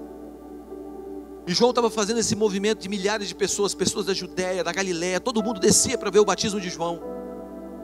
[1.46, 5.20] E João estava fazendo esse movimento de milhares de pessoas, pessoas da Judéia, da Galiléia,
[5.20, 7.00] todo mundo descia para ver o batismo de João.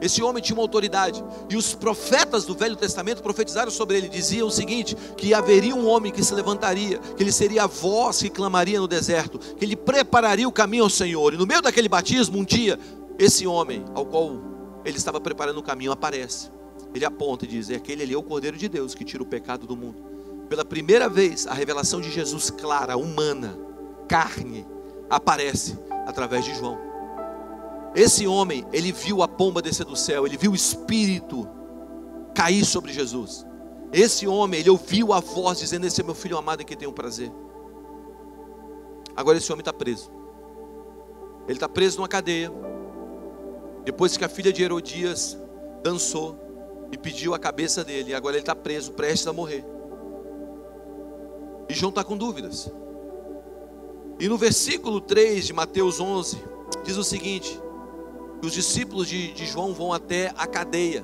[0.01, 1.23] Esse homem tinha uma autoridade.
[1.47, 5.87] E os profetas do Velho Testamento profetizaram sobre ele, diziam o seguinte: que haveria um
[5.87, 9.75] homem que se levantaria, que ele seria a voz que clamaria no deserto, que ele
[9.75, 11.35] prepararia o caminho ao Senhor.
[11.35, 12.79] E no meio daquele batismo, um dia,
[13.19, 14.41] esse homem ao qual
[14.83, 16.51] ele estava preparando o caminho aparece.
[16.93, 19.25] Ele aponta e diz: é aquele ali é o Cordeiro de Deus que tira o
[19.25, 19.97] pecado do mundo.
[20.49, 23.57] Pela primeira vez, a revelação de Jesus clara, humana,
[24.07, 24.65] carne,
[25.09, 26.77] aparece através de João.
[27.95, 31.47] Esse homem, ele viu a pomba descer do céu, ele viu o Espírito
[32.33, 33.45] cair sobre Jesus.
[33.91, 36.91] Esse homem, ele ouviu a voz dizendo: Esse é meu filho amado em quem tenho
[36.91, 37.31] prazer.
[39.15, 40.11] Agora esse homem está preso.
[41.47, 42.51] Ele está preso numa cadeia.
[43.85, 45.37] Depois que a filha de Herodias
[45.83, 46.42] dançou,
[46.93, 48.11] e pediu a cabeça dele.
[48.11, 49.65] E agora ele está preso, prestes a morrer.
[51.67, 52.71] E João está com dúvidas.
[54.19, 56.37] E no versículo 3 de Mateus 11,
[56.83, 57.59] diz o seguinte:
[58.43, 61.03] os discípulos de, de João vão até a cadeia.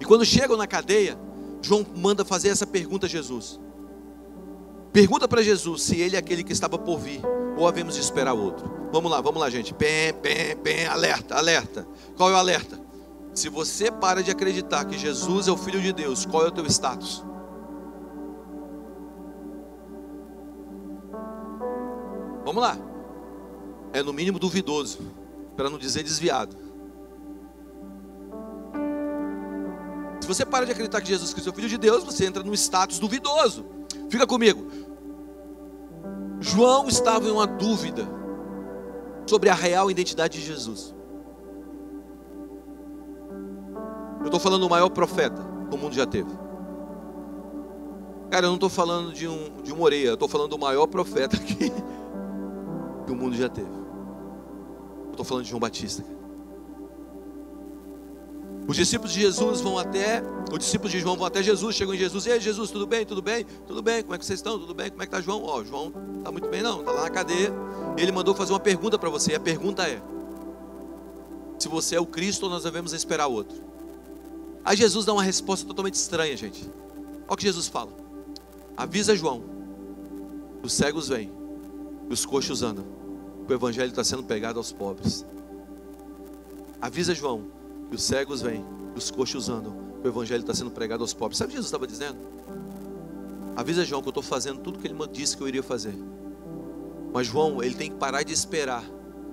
[0.00, 1.18] E quando chegam na cadeia,
[1.60, 3.58] João manda fazer essa pergunta a Jesus.
[4.92, 7.20] Pergunta para Jesus se ele é aquele que estava por vir,
[7.56, 8.70] ou havemos de esperar outro.
[8.92, 9.74] Vamos lá, vamos lá, gente.
[9.74, 11.86] Pem, pem, pem, alerta, alerta.
[12.16, 12.87] Qual é o alerta?
[13.38, 16.50] Se você para de acreditar que Jesus é o Filho de Deus, qual é o
[16.50, 17.24] teu status?
[22.44, 22.76] Vamos lá.
[23.92, 24.98] É no mínimo duvidoso,
[25.56, 26.56] para não dizer desviado.
[30.20, 32.42] Se você para de acreditar que Jesus Cristo é o Filho de Deus, você entra
[32.42, 33.64] num status duvidoso.
[34.10, 34.66] Fica comigo.
[36.40, 38.04] João estava em uma dúvida
[39.28, 40.97] sobre a real identidade de Jesus.
[44.20, 46.30] Eu estou falando do maior profeta que o mundo já teve.
[48.30, 50.86] Cara, eu não estou falando de um, de um Moreira, eu estou falando do maior
[50.86, 53.70] profeta que, que o mundo já teve.
[55.06, 56.04] Eu estou falando de João Batista.
[58.68, 61.96] Os discípulos de Jesus vão até, os discípulos de João vão até Jesus, chegam em
[61.96, 64.58] Jesus, e aí Jesus, tudo bem, tudo bem, tudo bem, como é que vocês estão,
[64.58, 65.42] tudo bem, como é que está João?
[65.42, 67.50] Ó, oh, João está muito bem não, está lá na cadeia,
[67.96, 70.02] ele mandou fazer uma pergunta para você, e a pergunta é,
[71.58, 73.67] se você é o Cristo ou nós devemos esperar outro.
[74.64, 76.62] Aí Jesus dá uma resposta totalmente estranha, gente.
[76.62, 77.90] Olha o que Jesus fala:
[78.76, 79.42] avisa João,
[80.62, 81.30] os cegos vêm,
[82.08, 82.84] os coxos andam,
[83.48, 85.24] o evangelho está sendo pegado aos pobres.
[86.80, 87.44] Avisa João,
[87.88, 91.38] que os cegos vêm, os coxos andam, o evangelho está sendo pregado aos pobres.
[91.38, 92.18] Sabe o que Jesus estava dizendo?
[93.56, 95.94] Avisa João que eu estou fazendo tudo que ele disse que eu iria fazer.
[97.12, 98.84] Mas João, ele tem que parar de esperar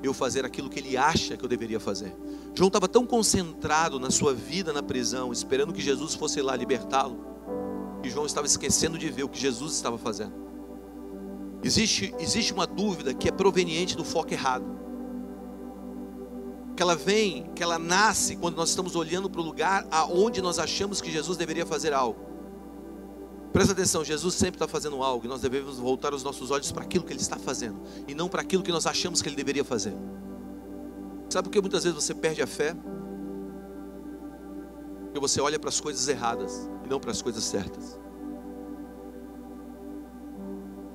[0.03, 2.15] eu fazer aquilo que ele acha que eu deveria fazer.
[2.53, 7.17] João estava tão concentrado na sua vida na prisão, esperando que Jesus fosse lá libertá-lo,
[8.01, 10.33] que João estava esquecendo de ver o que Jesus estava fazendo.
[11.63, 14.65] Existe, existe uma dúvida que é proveniente do foco errado.
[16.75, 20.59] Que ela vem, que ela nasce quando nós estamos olhando para o lugar aonde nós
[20.59, 22.34] achamos que Jesus deveria fazer algo.
[23.55, 26.83] Presta atenção, Jesus sempre está fazendo algo e nós devemos voltar os nossos olhos para
[26.83, 29.63] aquilo que Ele está fazendo e não para aquilo que nós achamos que Ele deveria
[29.63, 29.93] fazer.
[31.29, 32.75] Sabe por que muitas vezes você perde a fé?
[35.05, 37.97] Porque você olha para as coisas erradas e não para as coisas certas.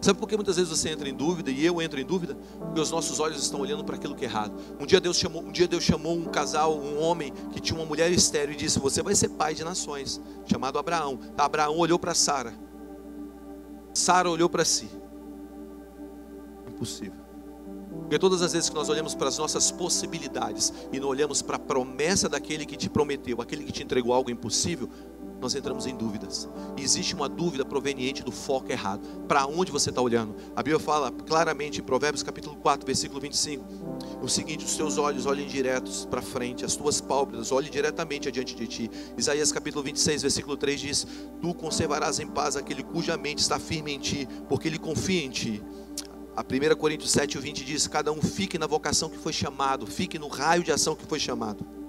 [0.01, 2.35] Sabe por que muitas vezes você entra em dúvida e eu entro em dúvida?
[2.59, 4.55] Porque os nossos olhos estão olhando para aquilo que é errado.
[4.81, 7.85] Um dia Deus chamou, um dia Deus chamou um casal, um homem que tinha uma
[7.85, 11.21] mulher estéril e disse: "Você vai ser pai de nações", chamado Abraão.
[11.37, 12.55] Abraão olhou para Sara.
[13.93, 14.89] Sara olhou para si.
[16.67, 17.21] Impossível.
[18.11, 21.57] Porque todas as vezes que nós olhamos para as nossas possibilidades e não olhamos para
[21.57, 24.89] a promessa daquele que te prometeu, aquele que te entregou algo impossível,
[25.41, 26.49] nós entramos em dúvidas.
[26.77, 29.01] Existe uma dúvida proveniente do foco errado.
[29.27, 30.35] Para onde você está olhando?
[30.55, 33.65] A Bíblia fala claramente em Provérbios capítulo 4, versículo 25,
[34.23, 38.55] o seguinte: os teus olhos olhem diretos para frente, as tuas pálpebras olhem diretamente adiante
[38.55, 38.91] de ti.
[39.17, 41.07] Isaías capítulo 26, versículo 3 diz:
[41.41, 45.31] Tu conservarás em paz aquele cuja mente está firme em ti, porque ele confia em
[45.31, 45.63] ti.
[46.37, 50.19] A 1 Coríntios 7, 20 diz: Cada um fique na vocação que foi chamado, fique
[50.19, 51.80] no raio de ação que foi chamado.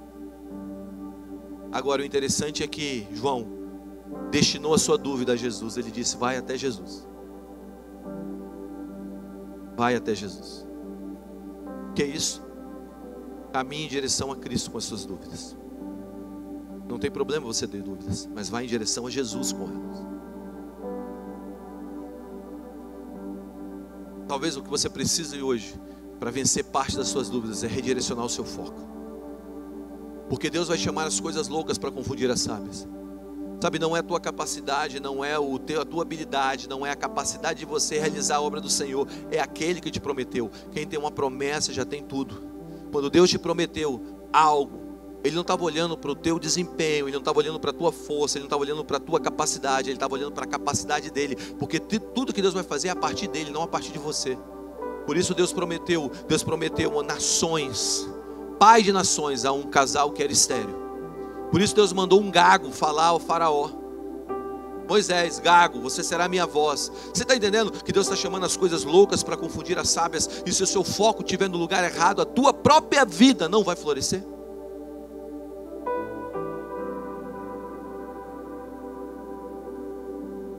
[1.72, 3.48] Agora, o interessante é que João
[4.30, 5.78] destinou a sua dúvida a Jesus.
[5.78, 7.08] Ele disse: Vai até Jesus.
[9.76, 10.68] Vai até Jesus.
[11.96, 12.42] Que é isso?
[13.54, 15.58] Caminhe em direção a Cristo com as suas dúvidas.
[16.88, 20.06] Não tem problema você ter dúvidas, mas vá em direção a Jesus com elas.
[24.28, 25.80] Talvez o que você precise hoje
[26.20, 29.01] para vencer parte das suas dúvidas é redirecionar o seu foco.
[30.32, 32.88] Porque Deus vai chamar as coisas loucas para confundir as sábias.
[33.62, 36.90] Sabe, não é a tua capacidade, não é o teu, a tua habilidade, não é
[36.90, 40.50] a capacidade de você realizar a obra do Senhor, é aquele que te prometeu.
[40.72, 42.42] Quem tem uma promessa já tem tudo.
[42.94, 44.80] Quando Deus te prometeu algo,
[45.22, 47.92] Ele não estava olhando para o teu desempenho, Ele não estava olhando para a tua
[47.92, 51.12] força, Ele não estava olhando para a tua capacidade, Ele estava olhando para a capacidade
[51.12, 54.00] dele, porque tudo que Deus vai fazer é a partir dele, não a partir de
[54.00, 54.38] você.
[55.06, 58.10] Por isso Deus prometeu, Deus prometeu nações
[58.62, 60.80] pai de nações a um casal que era estéreo.
[61.50, 63.72] Por isso Deus mandou um gago falar ao faraó.
[64.88, 66.92] Moisés, gago, você será minha voz.
[67.12, 70.44] Você está entendendo que Deus está chamando as coisas loucas para confundir as sábias?
[70.46, 73.76] E se o seu foco estiver no lugar errado, a tua própria vida não vai
[73.76, 74.24] florescer?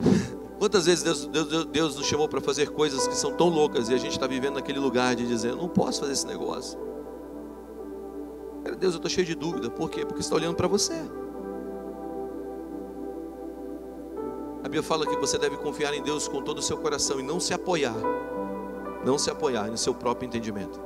[0.58, 3.94] Quantas vezes Deus, Deus, Deus nos chamou para fazer coisas que são tão loucas e
[3.94, 6.90] a gente está vivendo naquele lugar de dizer: não posso fazer esse negócio.
[8.62, 9.70] Deus, eu estou cheio de dúvida.
[9.70, 10.04] Por quê?
[10.04, 10.94] Porque está olhando para você.
[14.60, 17.22] A Bíblia fala que você deve confiar em Deus com todo o seu coração e
[17.22, 17.96] não se apoiar,
[19.04, 20.80] não se apoiar no seu próprio entendimento.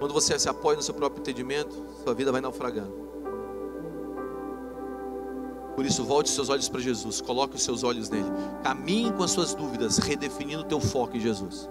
[0.00, 3.08] Quando você se apoia no seu próprio entendimento, sua vida vai naufragando.
[5.76, 8.28] Por isso, volte seus olhos para Jesus, coloque os seus olhos nele,
[8.62, 11.70] caminhe com as suas dúvidas, redefinindo o teu foco em Jesus.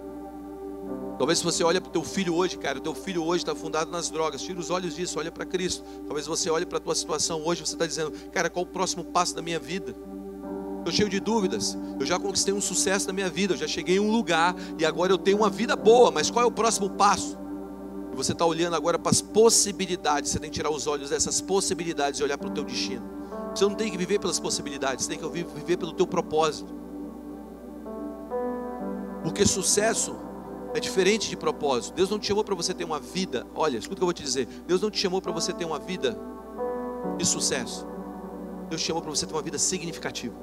[1.20, 3.90] Talvez você olha para o teu filho hoje, cara, o teu filho hoje está fundado
[3.90, 5.84] nas drogas, tira os olhos disso, olha para Cristo.
[6.06, 9.04] Talvez você olhe para a tua situação hoje, você está dizendo, cara, qual o próximo
[9.04, 9.94] passo da minha vida?
[10.78, 11.76] Estou cheio de dúvidas.
[12.00, 14.86] Eu já conquistei um sucesso na minha vida, eu já cheguei em um lugar e
[14.86, 17.38] agora eu tenho uma vida boa, mas qual é o próximo passo?
[18.14, 21.38] E você está olhando agora para as possibilidades, você tem que tirar os olhos dessas
[21.38, 23.04] possibilidades e olhar para o teu destino.
[23.54, 26.74] Você não tem que viver pelas possibilidades, você tem que viver pelo teu propósito.
[29.22, 30.29] Porque sucesso
[30.74, 31.94] é diferente de propósito.
[31.94, 33.46] Deus não te chamou para você ter uma vida.
[33.54, 34.46] Olha, escuta o que eu vou te dizer.
[34.66, 36.16] Deus não te chamou para você ter uma vida
[37.16, 37.86] de sucesso.
[38.68, 40.34] Deus te chamou para você ter uma vida significativa.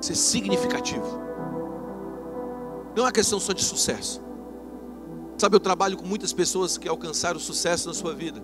[0.00, 1.06] Ser significativo.
[2.96, 4.22] Não é uma questão só de sucesso.
[5.38, 8.42] Sabe, eu trabalho com muitas pessoas que alcançaram sucesso na sua vida.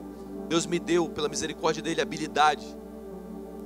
[0.49, 2.80] Deus me deu, pela misericórdia dele, habilidade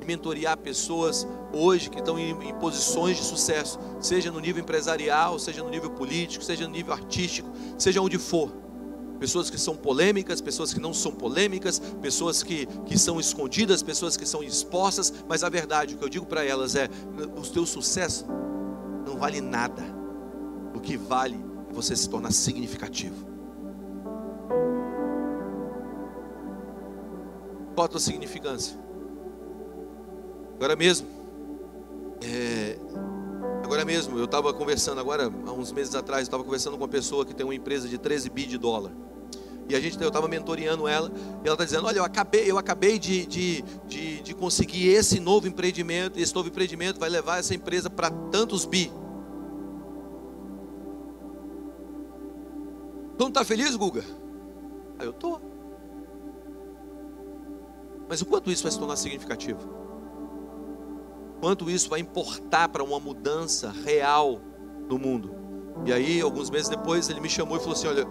[0.05, 5.63] mentorear pessoas hoje que estão em, em, posições de sucesso, seja no nível empresarial, seja
[5.63, 8.51] no nível político, seja no nível artístico, seja onde for.
[9.19, 14.17] Pessoas que são polêmicas, pessoas que não são polêmicas, pessoas que, que são escondidas, pessoas
[14.17, 16.89] que são expostas, mas a verdade, o que eu digo para elas é:
[17.37, 18.27] o teu sucesso
[19.07, 19.83] não vale nada.
[20.75, 21.37] O que vale
[21.71, 23.35] é você se tornar significativo.
[27.75, 28.84] Qual a tua significância?
[30.65, 31.07] Agora mesmo,
[32.23, 32.79] é,
[33.63, 36.89] agora mesmo, eu estava conversando agora, há uns meses atrás, eu estava conversando com uma
[36.89, 38.91] pessoa que tem uma empresa de 13 bi de dólar.
[39.69, 41.13] E a gente, eu estava mentoreando ela,
[41.45, 45.21] e ela está dizendo, olha, eu acabei, eu acabei de, de, de, de conseguir esse
[45.21, 48.91] novo empreendimento, esse novo empreendimento vai levar essa empresa para tantos bi.
[53.19, 54.03] Tu não está feliz, Guga?
[54.99, 55.43] Aí eu estou.
[58.09, 59.84] Mas o quanto isso vai se tornar significativo?
[61.45, 64.41] Quanto isso vai importar para uma mudança real
[64.89, 65.37] no mundo?
[65.85, 68.07] E aí, alguns meses depois, ele me chamou e falou assim: Olha,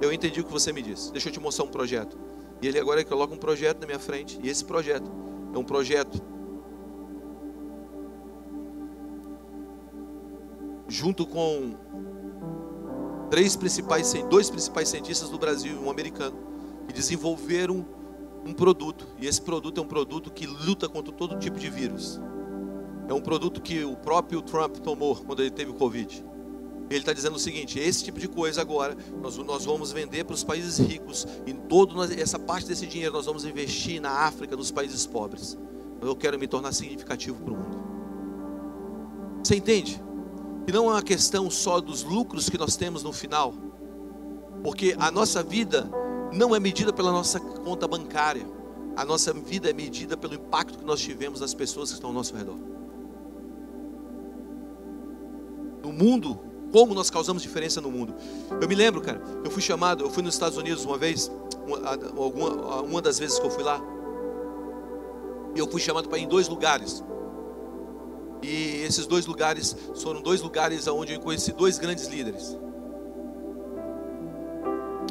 [0.00, 2.18] eu entendi o que você me disse, deixa eu te mostrar um projeto.
[2.60, 5.08] E ele agora coloca um projeto na minha frente, e esse projeto
[5.54, 6.20] é um projeto
[10.88, 11.76] junto com
[13.30, 16.36] três principais, dois principais cientistas do Brasil e um americano,
[16.88, 17.86] que desenvolveram
[18.44, 22.20] um produto, e esse produto é um produto que luta contra todo tipo de vírus.
[23.08, 26.24] É um produto que o próprio Trump tomou quando ele teve o Covid.
[26.88, 30.34] Ele está dizendo o seguinte: esse tipo de coisa agora nós, nós vamos vender para
[30.34, 34.70] os países ricos e toda essa parte desse dinheiro nós vamos investir na África, nos
[34.70, 35.58] países pobres.
[36.00, 37.78] Eu quero me tornar significativo para o mundo.
[39.42, 40.02] Você entende?
[40.66, 43.54] Que não é uma questão só dos lucros que nós temos no final,
[44.62, 45.88] porque a nossa vida
[46.32, 48.46] não é medida pela nossa conta bancária.
[48.94, 52.14] A nossa vida é medida pelo impacto que nós tivemos nas pessoas que estão ao
[52.14, 52.58] nosso redor.
[55.82, 56.38] No mundo,
[56.72, 58.14] como nós causamos diferença no mundo.
[58.60, 61.30] Eu me lembro, cara, eu fui chamado, eu fui nos Estados Unidos uma vez,
[62.16, 63.80] uma, uma das vezes que eu fui lá,
[65.54, 67.04] e eu fui chamado para ir em dois lugares.
[68.42, 72.56] E esses dois lugares foram dois lugares onde eu conheci dois grandes líderes.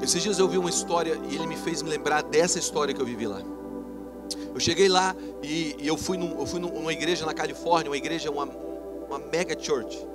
[0.02, 3.00] Esses dias eu vi uma história e ele me fez me lembrar dessa história que
[3.00, 3.42] eu vivi lá.
[4.54, 7.98] Eu cheguei lá e, e eu fui, num, eu fui numa igreja na Califórnia, uma
[7.98, 10.11] igreja, uma, uma mega church.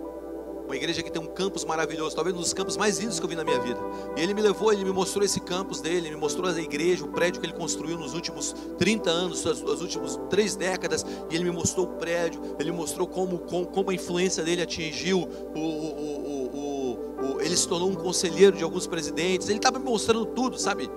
[0.67, 3.29] Uma igreja que tem um campus maravilhoso, talvez um dos campos mais lindos que eu
[3.29, 3.79] vi na minha vida.
[4.17, 7.09] E ele me levou, ele me mostrou esse campus dele, me mostrou a igreja, o
[7.09, 11.07] prédio que ele construiu nos últimos 30 anos, as, as últimas três décadas.
[11.31, 15.29] E ele me mostrou o prédio, ele mostrou como, como, como a influência dele atingiu
[15.55, 19.49] o, o, o ele se tornou um conselheiro de alguns presidentes.
[19.49, 20.91] Ele estava me mostrando tudo, sabe?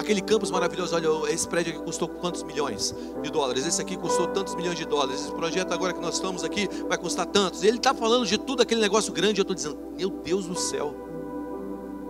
[0.00, 3.66] Aquele campus maravilhoso, olha, esse prédio aqui custou quantos milhões de dólares?
[3.66, 5.20] Esse aqui custou tantos milhões de dólares.
[5.20, 7.62] Esse projeto agora que nós estamos aqui vai custar tantos.
[7.62, 9.40] Ele está falando de tudo aquele negócio grande.
[9.40, 10.94] Eu estou dizendo, meu Deus do céu.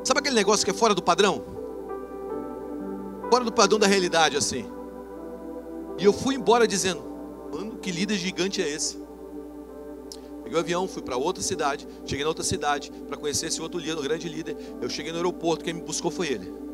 [0.05, 1.43] Sabe aquele negócio que é fora do padrão?
[3.29, 4.71] Fora do padrão da realidade, assim.
[5.99, 7.03] E eu fui embora dizendo,
[7.53, 9.03] mano, que líder gigante é esse?
[10.45, 13.81] Peguei o avião, fui para outra cidade, cheguei na outra cidade para conhecer esse outro
[13.81, 14.57] líder, o grande líder.
[14.81, 16.70] Eu cheguei no aeroporto, quem me buscou foi ele.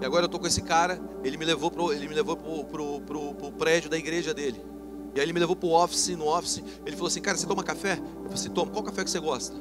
[0.00, 2.64] E agora eu tô com esse cara, ele me levou pro, ele me levou pro,
[2.64, 4.64] pro, pro, pro prédio da igreja dele.
[5.14, 7.62] E aí ele me levou pro office, no office, ele falou assim: "Cara, você toma
[7.62, 8.70] café?" Eu falei assim: "Toma.
[8.72, 9.56] Qual café que você gosta?"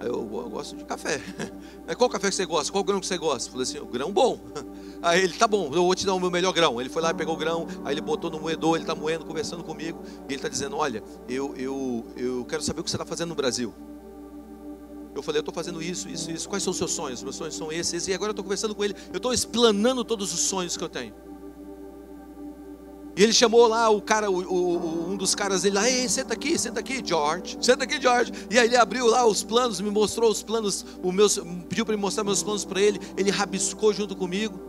[0.00, 1.20] Eu, eu, gosto de café.
[1.98, 2.70] Qual café que você gosta?
[2.70, 3.48] Qual grão que você gosta?
[3.48, 4.38] Eu falei assim, grão bom.
[5.02, 6.80] Aí ele, tá bom, eu vou te dar o meu melhor grão.
[6.80, 9.62] Ele foi lá, pegou o grão, aí ele botou no moedor, ele está moendo, conversando
[9.62, 10.02] comigo.
[10.22, 13.28] E ele está dizendo, olha, eu, eu, eu quero saber o que você está fazendo
[13.28, 13.72] no Brasil.
[15.18, 16.48] Eu falei, eu estou fazendo isso, isso, isso.
[16.48, 17.22] Quais são os seus sonhos?
[17.24, 18.06] Meus sonhos são esses.
[18.06, 18.94] E agora eu estou conversando com ele.
[19.12, 21.12] Eu estou explanando todos os sonhos que eu tenho.
[23.16, 26.34] E ele chamou lá o cara, o, o, um dos caras dele lá, ei, senta
[26.34, 28.30] aqui, senta aqui, George, senta aqui, George.
[28.48, 31.36] E aí ele abriu lá os planos, me mostrou os planos, o meus,
[31.68, 34.60] pediu para me mostrar meus planos para ele, ele rabiscou junto comigo.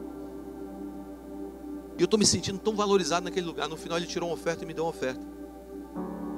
[1.96, 3.70] E eu estou me sentindo tão valorizado naquele lugar.
[3.70, 5.39] No final ele tirou uma oferta e me deu uma oferta.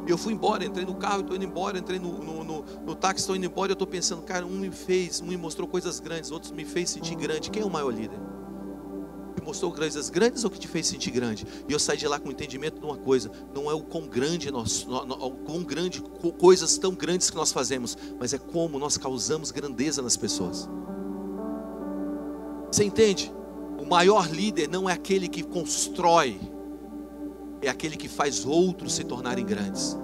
[0.07, 2.95] E eu fui embora, entrei no carro, estou indo embora, entrei no, no, no, no
[2.95, 3.71] táxi, estou indo embora.
[3.71, 6.89] Eu estou pensando, cara, um me fez, um me mostrou coisas grandes, outros me fez
[6.89, 7.51] sentir grande.
[7.51, 8.19] Quem é o maior líder?
[9.41, 11.45] que mostrou coisas grandes ou que te fez sentir grande?
[11.67, 14.07] E eu saí de lá com o entendimento de uma coisa: não é o quão
[14.07, 16.01] grande nós, o quão grande,
[16.37, 20.69] coisas tão grandes que nós fazemos, mas é como nós causamos grandeza nas pessoas.
[22.71, 23.33] Você entende?
[23.77, 26.39] O maior líder não é aquele que constrói,
[27.61, 29.97] é aquele que faz outros se tornarem grandes.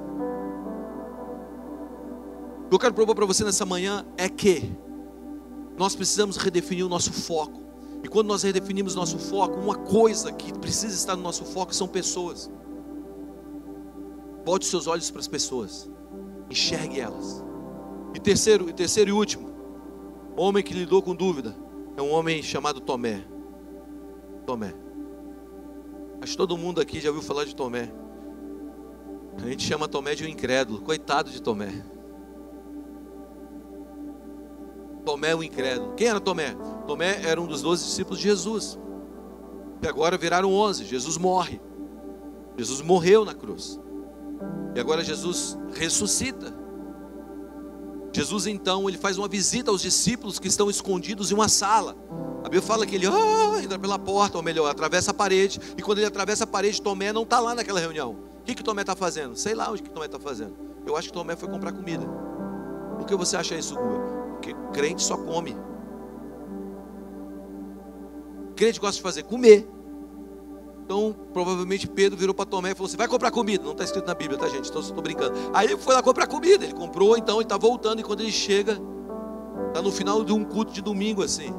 [2.66, 4.72] O que eu quero propor para você nessa manhã é que
[5.78, 7.62] nós precisamos redefinir o nosso foco.
[8.04, 11.88] E quando nós redefinimos nosso foco, uma coisa que precisa estar no nosso foco são
[11.88, 12.52] pessoas.
[14.46, 15.90] Bote seus olhos para as pessoas,
[16.50, 17.44] enxergue elas.
[18.14, 19.50] E terceiro, e terceiro e último,
[20.36, 21.56] homem que lidou com dúvida,
[21.98, 23.26] é um homem chamado Tomé.
[24.46, 24.87] Tomé.
[26.22, 27.92] Que todo mundo aqui já ouviu falar de Tomé.
[29.38, 30.82] A gente chama Tomé de um incrédulo.
[30.82, 31.84] Coitado de Tomé.
[35.06, 35.94] Tomé o incrédulo.
[35.94, 36.56] Quem era Tomé?
[36.86, 38.78] Tomé era um dos doze discípulos de Jesus.
[39.82, 40.84] E agora viraram onze.
[40.84, 41.62] Jesus morre.
[42.58, 43.80] Jesus morreu na cruz.
[44.76, 46.54] E agora Jesus ressuscita.
[48.14, 51.96] Jesus então ele faz uma visita aos discípulos que estão escondidos em uma sala.
[52.40, 55.60] A Bíblia fala que ele oh, entra pela porta, ou melhor, atravessa a parede.
[55.78, 58.18] E quando ele atravessa a parede, Tomé não está lá naquela reunião.
[58.42, 59.36] O que, que Tomé está fazendo?
[59.36, 60.56] Sei lá o que Tomé está fazendo.
[60.86, 62.08] Eu acho que Tomé foi comprar comida.
[62.98, 64.00] Por que você acha isso, Gua?
[64.32, 65.56] Porque crente só come.
[68.56, 69.68] Crente gosta de fazer comer.
[70.88, 73.62] Então, provavelmente Pedro virou para Tomé e falou assim: vai comprar comida.
[73.62, 74.70] Não está escrito na Bíblia, tá, gente?
[74.70, 75.34] Então, estou brincando.
[75.54, 76.64] Aí ele foi lá comprar comida.
[76.64, 78.00] Ele comprou, então ele está voltando.
[78.00, 78.80] E quando ele chega,
[79.68, 81.54] está no final de um culto de domingo assim.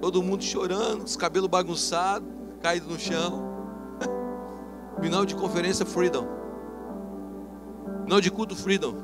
[0.00, 2.28] Todo mundo chorando, os cabelos bagunçados,
[2.62, 3.42] caído no chão.
[5.02, 6.24] Final de conferência Freedom.
[8.04, 8.94] Final de culto Freedom.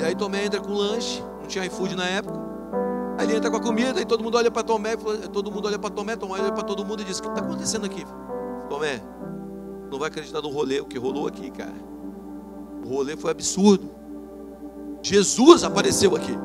[0.00, 2.53] E aí Tomé entra com lanche, não tinha iFood na época.
[3.18, 4.96] Aí ele entra com a comida e todo mundo olha para Tomé,
[5.32, 7.40] todo mundo olha para Tomé, Tomé olha para todo mundo e diz: O que está
[7.40, 8.04] acontecendo aqui?
[8.68, 9.00] Tomé,
[9.90, 11.74] não vai acreditar no rolê, o que rolou aqui, cara.
[12.84, 13.88] O rolê foi absurdo.
[15.02, 16.36] Jesus apareceu aqui.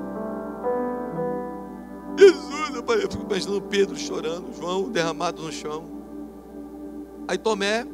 [2.17, 3.07] Jesus apareceu.
[3.07, 5.85] Eu fico imaginando Pedro chorando, João derramado no chão.
[7.27, 7.87] Aí Tomé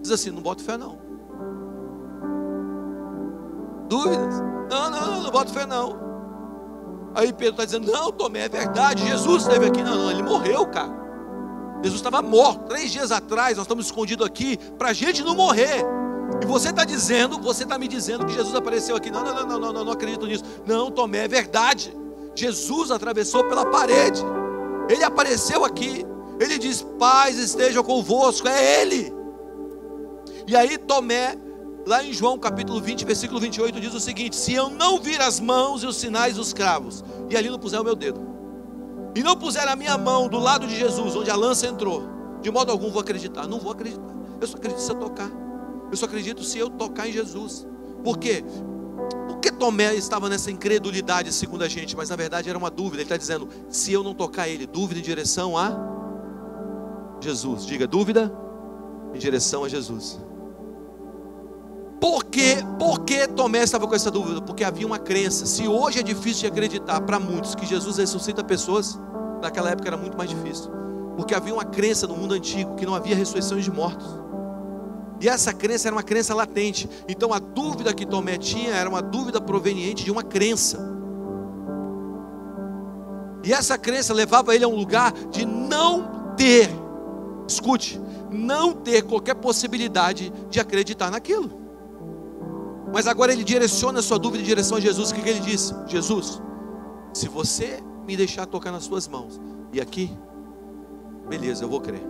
[0.00, 0.98] diz assim: Não boto fé não.
[3.88, 4.40] Dúvidas?
[4.70, 6.03] Não, não, não, não boto fé não.
[7.14, 9.06] Aí Pedro está dizendo: Não, Tomé, é verdade.
[9.06, 9.82] Jesus esteve aqui.
[9.82, 10.92] Não, não, ele morreu, cara.
[11.82, 12.64] Jesus estava morto.
[12.66, 15.84] Três dias atrás, nós estamos escondidos aqui para a gente não morrer.
[16.42, 19.10] E você está dizendo, você está me dizendo que Jesus apareceu aqui.
[19.10, 20.44] Não, não, não, não, não, não, não acredito nisso.
[20.66, 21.94] Não, Tomé, é verdade.
[22.34, 24.20] Jesus atravessou pela parede.
[24.88, 26.04] Ele apareceu aqui.
[26.40, 28.48] Ele diz: Paz esteja convosco.
[28.48, 29.14] É Ele.
[30.46, 31.38] E aí Tomé
[31.86, 35.38] Lá em João capítulo 20, versículo 28, diz o seguinte: Se eu não vir as
[35.38, 38.20] mãos e os sinais dos cravos, e ali não puser o meu dedo,
[39.14, 42.04] e não puser a minha mão do lado de Jesus, onde a lança entrou,
[42.40, 43.46] de modo algum vou acreditar.
[43.46, 44.14] Não vou acreditar.
[44.40, 45.30] Eu só acredito se eu tocar.
[45.90, 47.66] Eu só acredito se eu tocar em Jesus.
[48.02, 48.42] Por quê?
[49.28, 52.96] Porque Tomé estava nessa incredulidade, segundo a gente, mas na verdade era uma dúvida.
[52.96, 55.76] Ele está dizendo: se eu não tocar ele, dúvida em direção a
[57.20, 57.66] Jesus.
[57.66, 58.32] Diga, dúvida
[59.14, 60.18] em direção a Jesus.
[62.04, 64.42] Por que, por que Tomé estava com essa dúvida?
[64.42, 65.46] Porque havia uma crença.
[65.46, 69.00] Se hoje é difícil de acreditar para muitos que Jesus ressuscita pessoas,
[69.40, 70.70] naquela época era muito mais difícil.
[71.16, 74.06] Porque havia uma crença no mundo antigo que não havia ressurreições de mortos.
[75.18, 76.90] E essa crença era uma crença latente.
[77.08, 80.78] Então a dúvida que Tomé tinha era uma dúvida proveniente de uma crença.
[83.42, 86.68] E essa crença levava ele a um lugar de não ter,
[87.48, 87.98] escute,
[88.30, 91.63] não ter qualquer possibilidade de acreditar naquilo.
[92.94, 95.10] Mas agora ele direciona a sua dúvida em direção a Jesus.
[95.10, 95.74] O que, que ele disse?
[95.88, 96.40] Jesus,
[97.12, 99.40] se você me deixar tocar nas suas mãos,
[99.72, 100.16] e aqui,
[101.28, 102.00] beleza, eu vou crer.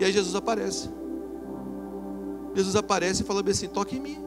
[0.00, 0.90] E aí Jesus aparece.
[2.52, 4.18] Jesus aparece e fala assim: toque em mim.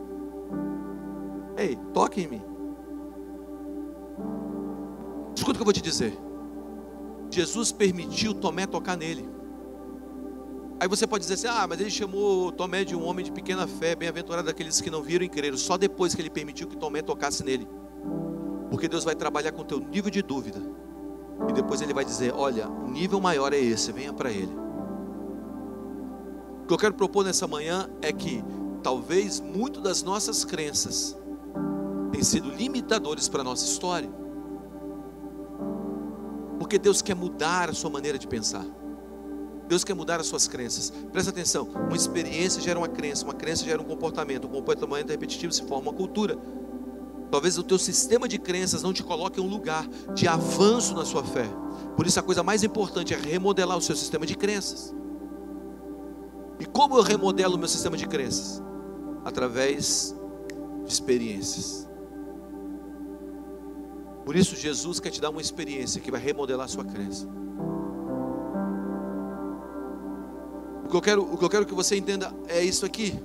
[1.58, 2.42] Ei, toque em mim.
[5.36, 6.18] Escuta o que eu vou te dizer.
[7.30, 9.28] Jesus permitiu Tomé tocar nele.
[10.84, 13.66] Aí você pode dizer assim: ah, mas ele chamou Tomé de um homem de pequena
[13.66, 17.02] fé, bem-aventurado aqueles que não viram e creram, só depois que ele permitiu que Tomé
[17.02, 17.66] tocasse nele.
[18.70, 20.62] Porque Deus vai trabalhar com o teu nível de dúvida.
[21.48, 24.54] E depois ele vai dizer: olha, o nível maior é esse, venha para ele.
[26.64, 28.44] O que eu quero propor nessa manhã é que
[28.84, 31.18] talvez muito das nossas crenças
[32.12, 34.10] tenham sido limitadores para a nossa história.
[36.60, 38.66] Porque Deus quer mudar a sua maneira de pensar.
[39.74, 40.94] Deus quer mudar as suas crenças.
[41.12, 45.52] Presta atenção: uma experiência gera uma crença, uma crença gera um comportamento, um comportamento repetitivo
[45.52, 46.38] se forma uma cultura.
[47.32, 51.04] Talvez o teu sistema de crenças não te coloque em um lugar de avanço na
[51.04, 51.50] sua fé.
[51.98, 54.94] Por isso a coisa mais importante é remodelar o seu sistema de crenças.
[56.60, 58.62] E como eu remodelo o meu sistema de crenças?
[59.26, 60.16] Através
[60.86, 61.90] de experiências.
[64.24, 67.28] Por isso Jesus quer te dar uma experiência que vai remodelar a sua crença.
[70.94, 73.20] Que eu quero, o que eu quero que você entenda é isso aqui.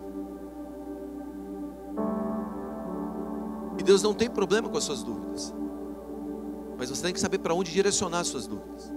[3.79, 5.53] E Deus não tem problema com as suas dúvidas.
[6.79, 8.91] Mas você tem que saber para onde direcionar as suas dúvidas.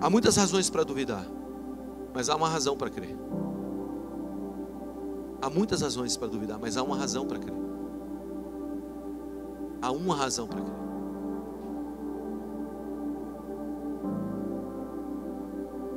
[0.00, 1.26] Há muitas razões para duvidar,
[2.14, 3.14] mas há uma razão para crer.
[5.42, 7.54] Há muitas razões para duvidar, mas há uma razão para crer.
[9.82, 10.89] Há uma razão para crer.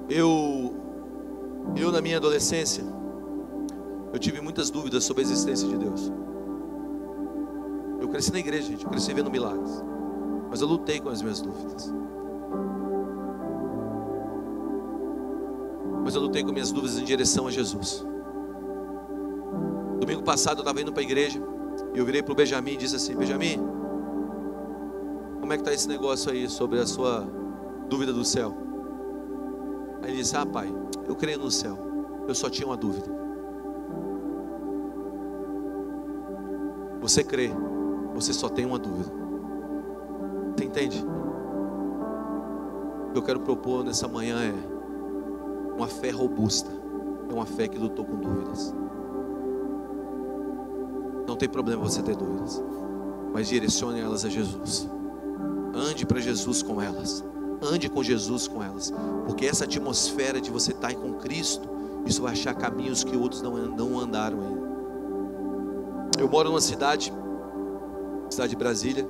[0.10, 0.74] Eu,
[1.76, 2.84] eu na minha adolescência,
[4.12, 6.12] eu tive muitas dúvidas sobre a existência de Deus.
[7.99, 9.84] Eu cresci na igreja, gente, eu cresci vendo milagres.
[10.49, 11.91] Mas eu lutei com as minhas dúvidas.
[16.04, 18.06] Mas eu lutei com minhas dúvidas em direção a Jesus.
[19.99, 21.41] Domingo passado eu estava indo para a igreja
[21.95, 23.58] e eu virei para o Benjamin e disse assim: Benjamin,
[25.39, 27.26] como é que está esse negócio aí sobre a sua
[27.89, 28.72] dúvida do céu?
[30.04, 30.72] Aí ele disse: Ah, pai,
[31.08, 31.78] eu creio no céu,
[32.28, 33.10] eu só tinha uma dúvida.
[37.01, 37.49] Você crê,
[38.14, 39.12] você só tem uma dúvida.
[40.56, 41.04] Você entende?
[43.08, 44.54] O que eu quero propor nessa manhã é
[45.76, 46.70] uma fé robusta,
[47.30, 48.76] é uma fé que lutou com dúvidas.
[51.26, 52.62] Não tem problema você ter dúvidas,
[53.34, 54.89] mas direcione elas a Jesus.
[55.74, 57.24] Ande para Jesus com elas.
[57.64, 58.93] Ande com Jesus com elas,
[59.26, 61.70] porque essa atmosfera de você estar com Cristo,
[62.05, 64.74] isso vai achar caminhos que outros não, não andaram ainda.
[66.20, 67.11] Eu moro numa cidade,
[68.30, 69.07] cidade de Brasília,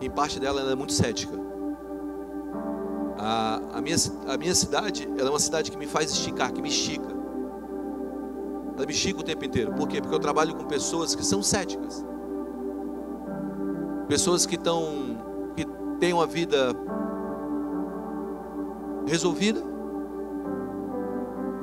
[0.00, 1.36] em parte dela ela é muito cética.
[3.18, 6.62] A, a, minha, a minha cidade, ela é uma cidade que me faz esticar, que
[6.62, 7.18] me estica.
[8.76, 9.74] Ela me estica o tempo inteiro.
[9.74, 10.00] Por quê?
[10.00, 12.04] Porque eu trabalho com pessoas que são céticas.
[14.06, 15.27] Pessoas que estão
[15.98, 16.74] têm uma vida
[19.06, 19.62] resolvida.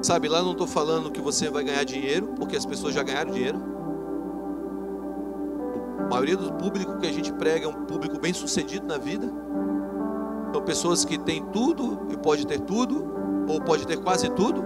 [0.02, 3.32] Sabe, lá não estou falando que você vai ganhar dinheiro, porque as pessoas já ganharam
[3.32, 3.60] dinheiro.
[6.00, 9.28] A maioria do público que a gente prega é um público bem sucedido na vida.
[10.54, 13.14] São pessoas que têm tudo e pode ter tudo,
[13.48, 14.64] ou pode ter quase tudo.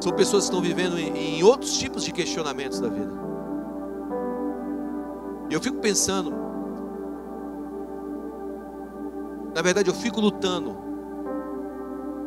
[0.00, 3.12] São pessoas que estão vivendo em, em outros tipos de questionamentos da vida.
[5.50, 6.32] E eu fico pensando,
[9.58, 10.76] na verdade, eu fico lutando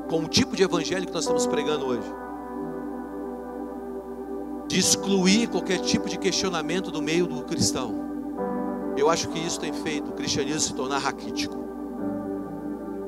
[0.09, 2.13] com o tipo de evangelho que nós estamos pregando hoje.
[4.67, 7.95] De excluir qualquer tipo de questionamento do meio do cristão.
[8.97, 11.55] Eu acho que isso tem feito o cristianismo se tornar raquítico.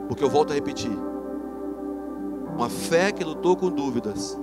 [0.08, 0.98] Porque eu volto a repetir:
[2.56, 4.40] uma fé que lutou com dúvidas,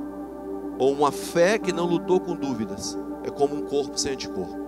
[0.79, 4.61] ou uma fé que não lutou com dúvidas, é como um corpo sem anticorpo.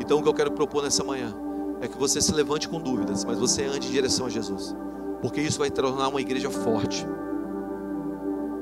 [0.00, 1.47] Então o que eu quero propor nessa manhã
[1.80, 4.74] é que você se levante com dúvidas, mas você ande em direção a Jesus,
[5.20, 7.06] porque isso vai tornar uma igreja forte.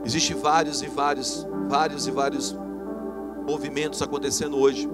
[0.05, 2.57] Existem vários e vários, vários e vários
[3.47, 4.89] movimentos acontecendo hoje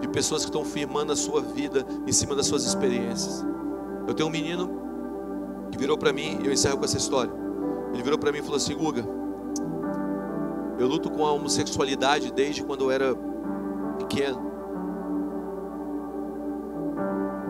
[0.00, 3.44] de pessoas que estão firmando a sua vida em cima das suas experiências.
[4.06, 4.86] Eu tenho um menino
[5.70, 7.32] que virou para mim, e eu encerro com essa história.
[7.92, 9.04] Ele virou para mim e falou assim: Guga,
[10.78, 13.14] eu luto com a homossexualidade desde quando eu era
[13.98, 14.45] pequeno.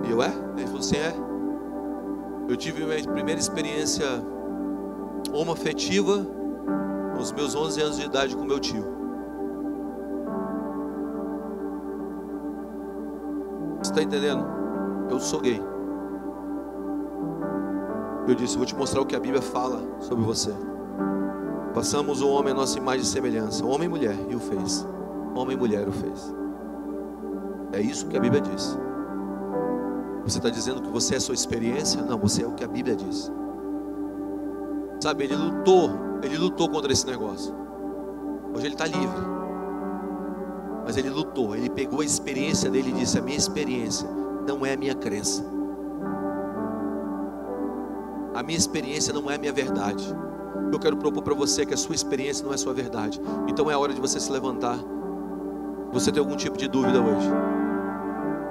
[0.06, 0.32] E eu é?
[0.56, 1.12] Ele falou assim: é.
[2.48, 4.06] Eu tive minha primeira experiência
[5.32, 6.24] homoafetiva
[7.16, 8.84] aos meus 11 anos de idade com meu tio.
[13.78, 14.46] Você está entendendo?
[15.10, 15.60] Eu sou gay.
[18.28, 20.52] Eu disse: Vou te mostrar o que a Bíblia fala sobre você.
[21.74, 24.86] Passamos o homem a nossa imagem e semelhança, homem e mulher, e o fez.
[25.34, 26.34] Homem e mulher o fez.
[27.72, 28.78] É isso que a Bíblia diz.
[30.26, 32.02] Você está dizendo que você é sua experiência?
[32.02, 33.30] Não, você é o que a Bíblia diz.
[35.00, 35.88] Sabe, ele lutou,
[36.20, 37.54] ele lutou contra esse negócio.
[38.52, 39.36] Hoje ele está livre.
[40.84, 44.08] Mas ele lutou, ele pegou a experiência dele e disse: A minha experiência
[44.48, 45.44] não é a minha crença.
[48.34, 50.04] A minha experiência não é a minha verdade.
[50.72, 53.20] Eu quero propor para você que a sua experiência não é a sua verdade.
[53.46, 54.78] Então é a hora de você se levantar.
[55.92, 57.30] Você tem algum tipo de dúvida hoje?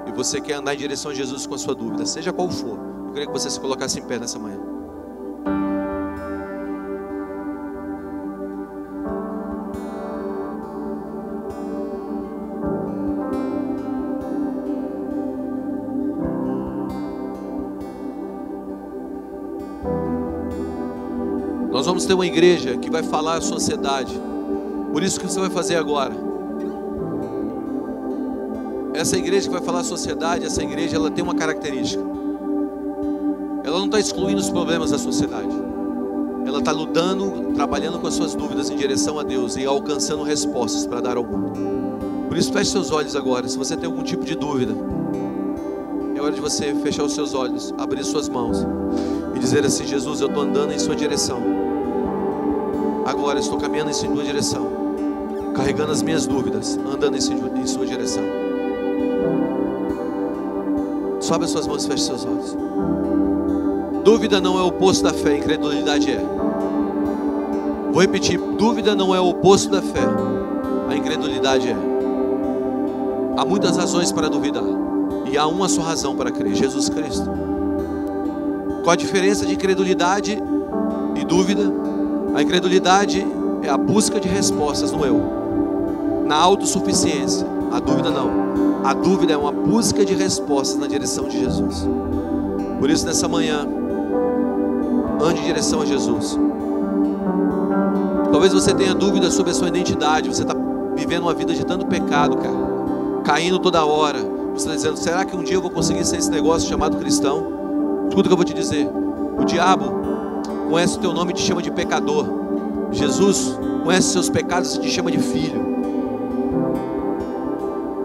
[0.06, 2.78] E você quer andar em direção a Jesus com a sua dúvida, seja qual for.
[3.06, 4.58] Eu queria que você se colocasse em pé nessa manhã.
[21.70, 24.18] Nós vamos ter uma igreja que vai falar à sociedade.
[24.92, 26.35] Por isso que você vai fazer agora.
[28.96, 32.02] Essa igreja que vai falar sociedade, essa igreja, ela tem uma característica.
[33.62, 35.50] Ela não está excluindo os problemas da sociedade.
[36.46, 40.86] Ela está lutando, trabalhando com as suas dúvidas em direção a Deus e alcançando respostas
[40.86, 41.52] para dar ao mundo.
[42.28, 43.46] Por isso, feche seus olhos agora.
[43.48, 44.74] Se você tem algum tipo de dúvida,
[46.16, 48.66] é hora de você fechar os seus olhos, abrir suas mãos
[49.34, 51.66] e dizer assim: Jesus, eu estou andando em Sua direção
[53.06, 54.86] agora estou caminhando em sua direção.
[55.54, 58.22] carregando as minhas dúvidas, andando em sua direção.
[61.26, 62.56] Sobe as suas mãos e feche seus olhos.
[64.04, 66.24] Dúvida não é o oposto da fé, incredulidade é.
[67.90, 70.04] Vou repetir: dúvida não é o oposto da fé,
[70.88, 71.76] a incredulidade é.
[73.36, 74.62] Há muitas razões para duvidar,
[75.28, 77.28] e há uma só razão para crer: Jesus Cristo.
[78.84, 80.40] Qual a diferença de incredulidade
[81.16, 81.64] e dúvida?
[82.36, 83.26] A incredulidade
[83.64, 85.20] é a busca de respostas no eu,
[86.24, 87.44] na autossuficiência.
[87.72, 88.65] A dúvida não.
[88.86, 91.88] A dúvida é uma busca de respostas na direção de Jesus.
[92.78, 93.66] Por isso, nessa manhã,
[95.20, 96.38] ande em direção a Jesus.
[98.30, 100.28] Talvez você tenha dúvidas sobre a sua identidade.
[100.28, 100.54] Você está
[100.94, 102.54] vivendo uma vida de tanto pecado, cara,
[103.24, 104.20] caindo toda hora.
[104.54, 108.06] Você está dizendo: será que um dia eu vou conseguir ser esse negócio chamado cristão?
[108.08, 108.88] Escuta o que eu vou te dizer.
[109.36, 109.92] O diabo
[110.70, 112.24] conhece o teu nome e te chama de pecador.
[112.92, 115.75] Jesus conhece seus pecados e te chama de filho.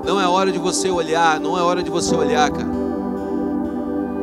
[0.06, 2.70] Não é hora de você olhar, não é hora de você olhar, cara,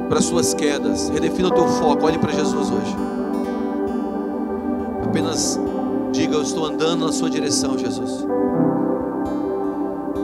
[0.08, 1.08] para suas quedas.
[1.08, 2.96] Redefina o teu foco, olhe para Jesus hoje.
[5.04, 5.58] Apenas
[6.12, 8.26] diga: Eu estou andando na sua direção, Jesus.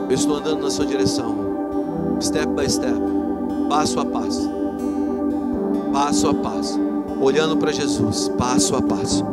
[0.09, 1.35] Eu estou andando na sua direção,
[2.21, 2.99] step by step,
[3.69, 4.55] passo a passo
[5.95, 6.77] passo a passo,
[7.21, 9.23] olhando para Jesus, passo a passo.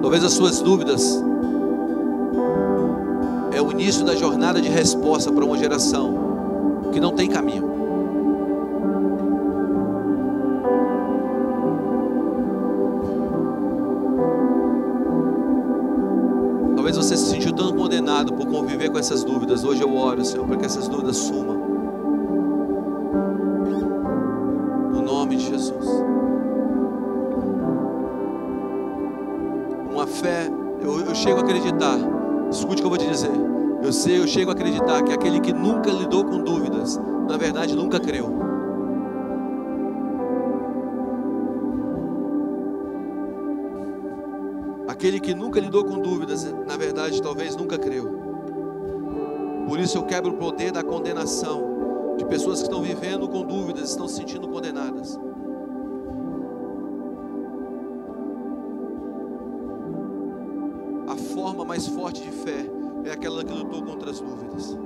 [0.00, 1.22] Talvez as suas dúvidas
[3.64, 7.72] o início da jornada de resposta para uma geração que não tem caminho.
[16.76, 19.64] Talvez você se sentiu tão condenado por conviver com essas dúvidas.
[19.64, 21.74] Hoje eu oro, Senhor, para que essas dúvidas sumam.
[31.24, 31.98] chego a acreditar,
[32.50, 33.53] escute o que eu vou te dizer.
[33.94, 37.76] Eu sei, eu chego a acreditar que aquele que nunca lidou com dúvidas, na verdade
[37.76, 38.26] nunca creu.
[44.88, 48.18] Aquele que nunca lidou com dúvidas, na verdade talvez nunca creu.
[49.68, 53.90] Por isso eu quebro o poder da condenação de pessoas que estão vivendo com dúvidas,
[53.90, 55.16] estão se sentindo condenadas.
[61.34, 62.73] forma mais forte de fé
[63.04, 64.78] é aquela que lutou contra as dúvidas.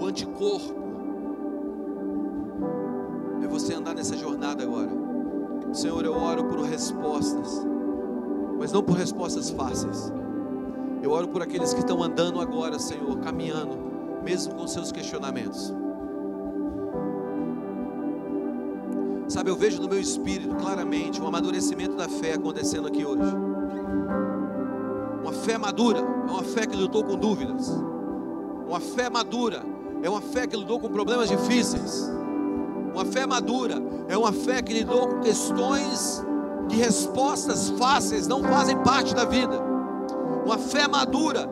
[0.00, 0.74] O anticorpo
[3.42, 4.90] é você andar nessa jornada agora.
[5.72, 7.64] Senhor, eu oro por respostas,
[8.58, 10.12] mas não por respostas fáceis.
[11.02, 13.76] Eu oro por aqueles que estão andando agora, Senhor, caminhando,
[14.22, 15.74] mesmo com seus questionamentos.
[19.28, 23.34] Sabe, eu vejo no meu espírito claramente um amadurecimento da fé acontecendo aqui hoje.
[25.22, 27.68] Uma fé madura é uma fé que lutou com dúvidas.
[28.68, 29.64] Uma fé madura
[30.02, 32.10] é uma fé que lidou com problemas difíceis.
[32.92, 36.22] Uma fé madura é uma fé que lidou com questões
[36.68, 39.58] que respostas fáceis não fazem parte da vida.
[40.44, 41.48] Uma fé madura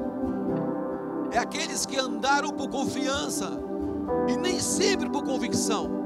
[1.31, 3.51] é aqueles que andaram por confiança
[4.29, 6.02] e nem sempre por convicção.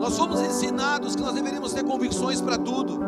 [0.00, 2.98] Nós somos ensinados que nós deveríamos ter convicções para tudo,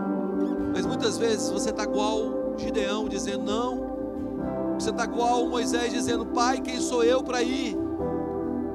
[0.74, 6.60] mas muitas vezes você está igual Gideão dizendo não, você está igual Moisés dizendo, Pai,
[6.60, 7.78] quem sou eu para ir?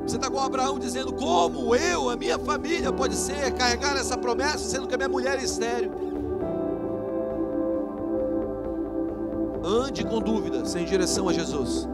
[0.02, 4.60] Você está igual Abraão dizendo, como eu, a minha família pode ser carregar essa promessa,
[4.60, 5.92] sendo que a minha mulher é estéreo?
[9.64, 11.88] Ande com dúvida, sem direção a Jesus.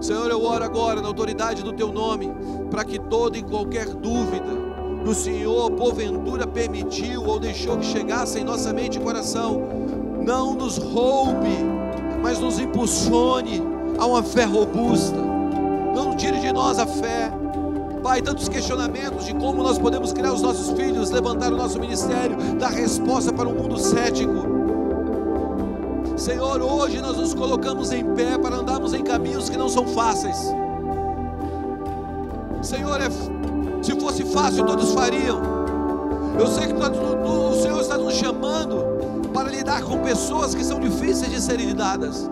[0.00, 2.32] Senhor, eu oro agora na autoridade do Teu nome,
[2.70, 4.71] para que toda e qualquer dúvida,
[5.02, 9.62] que o Senhor porventura permitiu ou deixou que chegasse em nossa mente e coração,
[10.24, 11.58] não nos roube,
[12.22, 13.62] mas nos impulsione
[13.98, 15.16] a uma fé robusta.
[15.94, 17.30] Não tire de nós a fé.
[18.02, 22.36] Pai, tantos questionamentos de como nós podemos criar os nossos filhos, levantar o nosso ministério,
[22.58, 24.52] dar resposta para um mundo cético.
[26.16, 30.36] Senhor, hoje nós nos colocamos em pé para andarmos em caminhos que não são fáceis.
[32.60, 33.08] Senhor, é
[33.82, 35.40] se fosse fácil, todos fariam.
[36.38, 41.30] Eu sei que o Senhor está nos chamando para lidar com pessoas que são difíceis
[41.30, 42.30] de serem lidadas,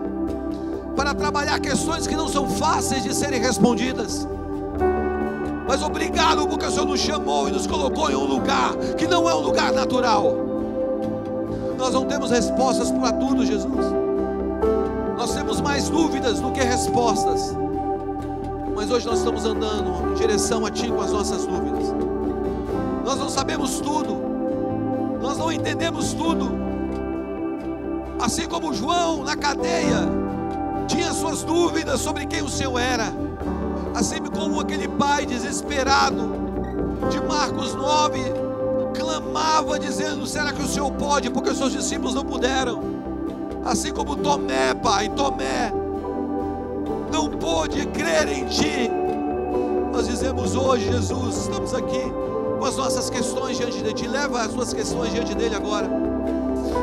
[0.95, 4.27] para trabalhar questões que não são fáceis de serem respondidas.
[5.67, 9.29] Mas obrigado porque o Senhor nos chamou e nos colocou em um lugar que não
[9.29, 10.35] é um lugar natural.
[11.77, 13.85] Nós não temos respostas para tudo, Jesus.
[15.17, 17.55] Nós temos mais dúvidas do que respostas
[18.81, 21.93] mas hoje nós estamos andando em direção a Ti com as nossas dúvidas.
[23.05, 24.17] Nós não sabemos tudo,
[25.21, 26.49] nós não entendemos tudo.
[28.19, 30.09] Assim como João na cadeia
[30.87, 33.13] tinha suas dúvidas sobre quem o Senhor era,
[33.93, 36.31] assim como aquele pai desesperado
[37.07, 38.19] de Marcos 9
[38.95, 41.29] clamava dizendo: Será que o Senhor pode?
[41.29, 42.81] Porque os seus discípulos não puderam.
[43.63, 45.80] Assim como Tomé, pai, Tomé
[47.11, 48.89] não pôde crer em Ti.
[49.91, 52.01] Nós dizemos hoje, Jesus, estamos aqui
[52.57, 54.07] com as nossas questões diante de Ti.
[54.07, 55.89] Leva as suas questões diante dele agora.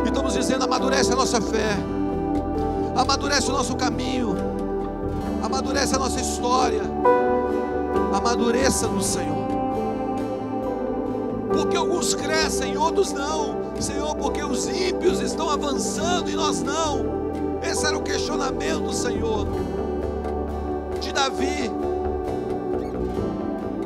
[0.05, 1.77] E estamos dizendo: amadurece a nossa fé,
[2.95, 4.37] amadurece o nosso caminho,
[5.43, 6.83] amadurece a nossa história,
[8.13, 9.49] amadureça no Senhor.
[11.51, 13.57] Porque alguns crescem, outros não.
[13.81, 17.19] Senhor, porque os ímpios estão avançando e nós não.
[17.63, 19.47] Esse era o questionamento, Senhor
[21.19, 21.69] Davi.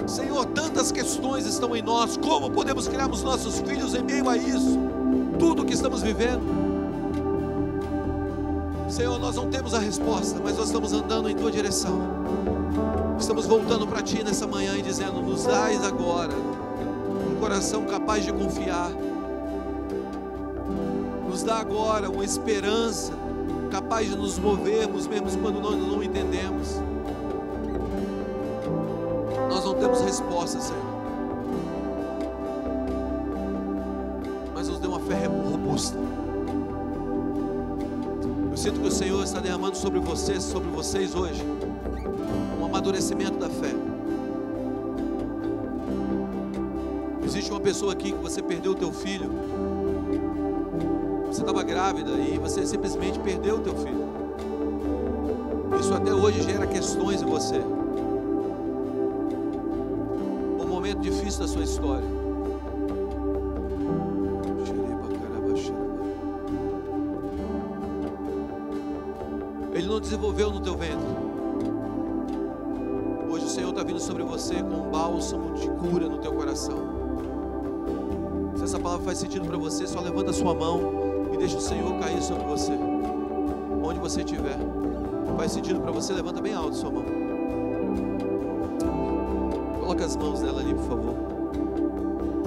[0.07, 2.19] Senhor, tantas questões estão em nós.
[2.19, 4.79] Como podemos criar os nossos filhos em meio a isso?
[5.39, 6.43] Tudo que estamos vivendo.
[8.87, 12.03] Senhor, nós não temos a resposta, mas nós estamos andando em tua direção.
[13.19, 18.33] Estamos voltando para ti nessa manhã e dizendo: nos dais agora um coração capaz de
[18.33, 18.91] confiar.
[21.27, 23.15] Nos dá agora uma esperança
[23.71, 26.92] capaz de nos movermos, mesmo quando nós não entendemos
[30.13, 30.83] resposta, Senhor.
[34.55, 35.97] Mas nos dê uma fé robusta.
[38.51, 41.43] Eu sinto que o Senhor está derramando sobre vocês, sobre vocês hoje,
[42.61, 43.75] um amadurecimento da fé.
[47.25, 49.31] Existe uma pessoa aqui que você perdeu o teu filho.
[51.29, 54.13] Você estava grávida e você simplesmente perdeu o teu filho.
[55.81, 57.63] Isso até hoje gera questões em você.
[61.43, 62.07] Da sua história.
[69.75, 70.99] Ele não desenvolveu no teu ventre.
[73.29, 76.77] Hoje o Senhor está vindo sobre você com um bálsamo de cura no teu coração.
[78.55, 80.93] Se essa palavra faz sentido para você, só levanta a sua mão
[81.33, 82.73] e deixa o Senhor cair sobre você.
[83.83, 84.59] Onde você estiver.
[85.37, 87.05] Faz sentido para você, levanta bem alto a sua mão.
[89.81, 91.32] Coloca as mãos dela ali, por favor.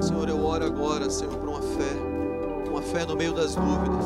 [0.05, 4.05] Senhor, eu oro agora, Senhor, por uma fé, uma fé no meio das dúvidas.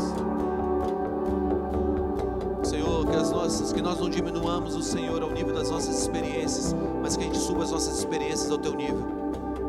[2.63, 6.73] Senhor, que as nossas, que nós não diminuamos o Senhor ao nível das nossas experiências,
[7.01, 9.05] mas que a gente suba as nossas experiências ao teu nível.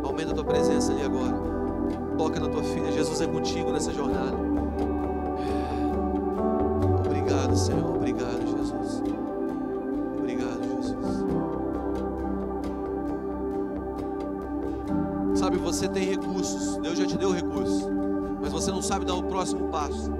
[0.04, 1.34] Aumenta a tua presença ali agora.
[2.16, 2.92] Toca na tua filha.
[2.92, 4.36] Jesus é contigo nessa jornada.
[7.04, 7.96] Obrigado, Senhor.
[7.96, 9.02] Obrigado, Jesus.
[15.70, 16.10] você tem
[19.40, 20.12] próximo passo.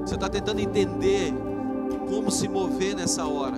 [0.00, 1.30] Você está tentando entender
[2.08, 3.56] como se mover nessa hora.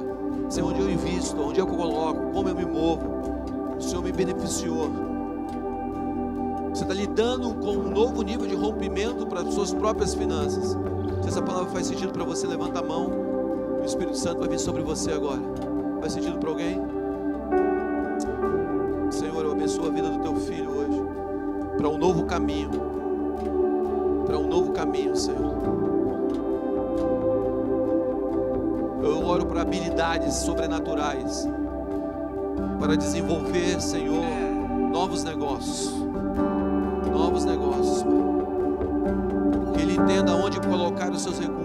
[0.48, 3.02] Senhor, onde eu invisto, onde eu coloco, como eu me movo.
[3.78, 4.90] O Senhor me beneficiou.
[6.70, 10.76] Você está lidando com um novo nível de rompimento para as suas próprias finanças.
[11.22, 13.12] Se essa palavra faz sentido para você, levanta a mão.
[13.80, 15.40] O Espírito Santo vai vir sobre você agora.
[16.00, 16.93] Faz sentido para alguém?
[24.94, 25.54] Caminho, Senhor.
[29.02, 31.48] Eu oro para habilidades sobrenaturais,
[32.78, 34.24] para desenvolver, Senhor,
[34.92, 35.92] novos negócios,
[37.12, 38.04] novos negócios,
[39.74, 41.63] que ele entenda onde colocar os seus recursos,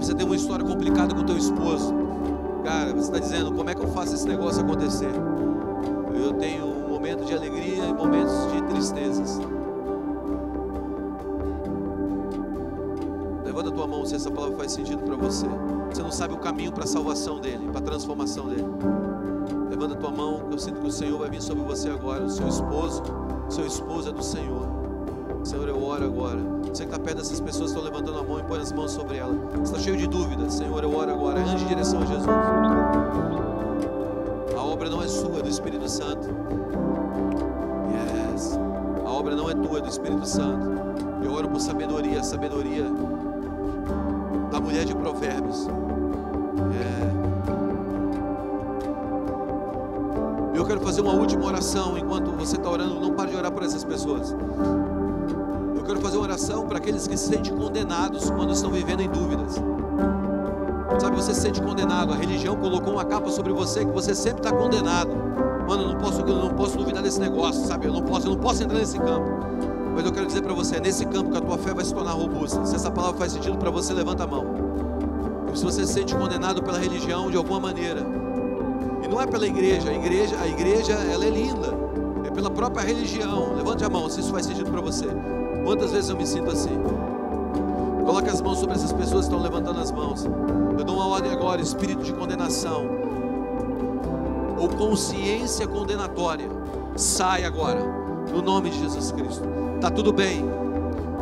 [0.00, 1.94] Sabe, você tem uma história complicada com teu esposo.
[2.64, 5.10] Cara, você está dizendo, como é que eu faço esse negócio acontecer?
[6.14, 9.38] Eu tenho um momento de alegria e momentos de tristezas.
[13.44, 15.46] Levanta a tua mão se essa palavra faz sentido para você.
[15.90, 18.66] Você não sabe o caminho para a salvação dele, para a transformação dele.
[19.68, 22.24] Levanta a tua mão, que eu sinto que o Senhor vai vir sobre você agora.
[22.24, 23.02] O seu esposo,
[23.48, 24.79] o seu esposo é do Senhor.
[25.90, 26.38] Oro agora.
[26.68, 29.16] Você que está perto dessas pessoas, estão levantando a mão e põe as mãos sobre
[29.16, 29.34] ela.
[29.60, 30.54] Está cheio de dúvidas.
[30.54, 31.40] Senhor, eu oro agora.
[31.40, 32.28] Ande em direção a Jesus.
[34.56, 36.28] A obra não é sua, é do Espírito Santo.
[37.90, 38.56] Yes.
[39.04, 40.70] A obra não é tua, é do Espírito Santo.
[41.24, 42.84] Eu oro por sabedoria, sabedoria
[44.52, 45.66] da mulher de Provérbios.
[50.54, 50.56] É.
[50.56, 53.00] Eu quero fazer uma última oração enquanto você está orando.
[53.00, 54.36] Não pare de orar por essas pessoas.
[55.90, 59.56] Quero fazer uma oração para aqueles que se sentem condenados quando estão vivendo em dúvidas.
[61.00, 62.12] Sabe, você se sente condenado.
[62.12, 65.10] A religião colocou uma capa sobre você que você sempre está condenado.
[65.66, 67.88] Mano, eu não posso, eu não posso duvidar desse negócio, sabe?
[67.88, 69.28] Eu não posso, eu não posso entrar nesse campo.
[69.92, 71.92] Mas eu quero dizer para você, é nesse campo que a tua fé vai se
[71.92, 72.64] tornar robusta.
[72.64, 74.44] Se essa palavra faz sentido para você, levanta a mão.
[75.52, 78.06] E se você se sente condenado pela religião de alguma maneira,
[79.02, 81.74] e não é pela igreja, a igreja, a igreja, ela é linda.
[82.24, 83.56] É pela própria religião.
[83.56, 85.08] Levante a mão se isso faz sentido para você.
[85.64, 86.78] Quantas vezes eu me sinto assim?
[88.04, 90.24] Coloque as mãos sobre essas pessoas que estão levantando as mãos.
[90.78, 93.00] Eu dou uma ordem agora, espírito de condenação
[94.60, 96.46] ou consciência condenatória,
[96.94, 97.80] sai agora,
[98.30, 99.42] no nome de Jesus Cristo.
[99.80, 100.44] Tá tudo bem.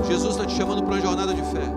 [0.08, 1.72] Jesus está te chamando para uma jornada de fé.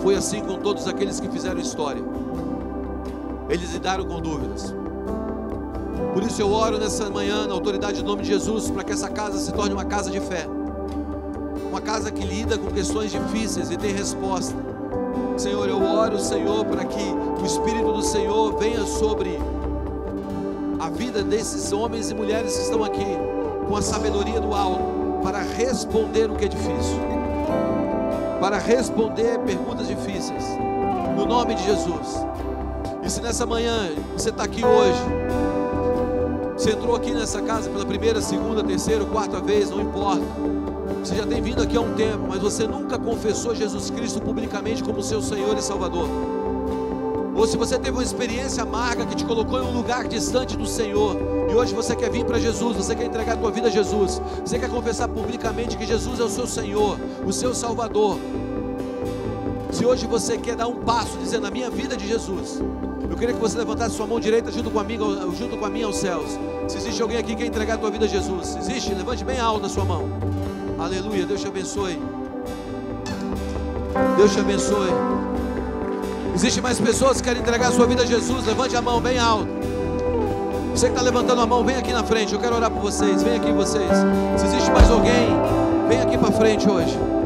[0.00, 2.02] Foi assim com todos aqueles que fizeram história.
[3.48, 4.72] Eles lidaram com dúvidas.
[6.12, 9.08] Por isso eu oro nessa manhã, na autoridade do nome de Jesus, para que essa
[9.08, 10.46] casa se torne uma casa de fé.
[11.70, 14.54] Uma casa que lida com questões difíceis e tem resposta.
[15.38, 17.02] Senhor, eu oro, Senhor, para que
[17.40, 19.38] o Espírito do Senhor venha sobre
[20.78, 23.16] a vida desses homens e mulheres que estão aqui,
[23.66, 26.98] com a sabedoria do alto, para responder o que é difícil,
[28.38, 30.44] para responder perguntas difíceis,
[31.16, 32.26] no nome de Jesus.
[33.02, 35.00] E se nessa manhã você está aqui hoje,
[36.62, 40.22] você entrou aqui nessa casa pela primeira, segunda, terceira, quarta vez, não importa.
[41.02, 44.80] Você já tem vindo aqui há um tempo, mas você nunca confessou Jesus Cristo publicamente
[44.80, 46.08] como seu Senhor e Salvador.
[47.34, 50.64] Ou se você teve uma experiência amarga que te colocou em um lugar distante do
[50.64, 51.16] Senhor,
[51.50, 54.22] e hoje você quer vir para Jesus, você quer entregar a tua vida a Jesus,
[54.44, 56.96] você quer confessar publicamente que Jesus é o seu Senhor,
[57.26, 58.18] o seu Salvador.
[59.72, 62.60] Se hoje você quer dar um passo dizendo a minha vida de Jesus,
[63.22, 64.98] queria que você levantasse sua mão direita junto com a minha,
[65.38, 66.36] junto com a minha aos céus.
[66.66, 68.92] Se existe alguém aqui que quer entregar a tua vida a Jesus, existe?
[68.92, 70.08] Levante bem alto a sua mão.
[70.76, 72.02] Aleluia, Deus te abençoe.
[74.16, 74.90] Deus te abençoe.
[76.34, 78.44] Existe mais pessoas que querem entregar a sua vida a Jesus?
[78.44, 79.46] Levante a mão bem alto.
[80.74, 82.34] Você que está levantando a mão, vem aqui na frente.
[82.34, 83.22] Eu quero orar por vocês.
[83.22, 83.88] Vem aqui vocês.
[84.36, 85.28] Se existe mais alguém,
[85.88, 87.21] vem aqui para frente hoje.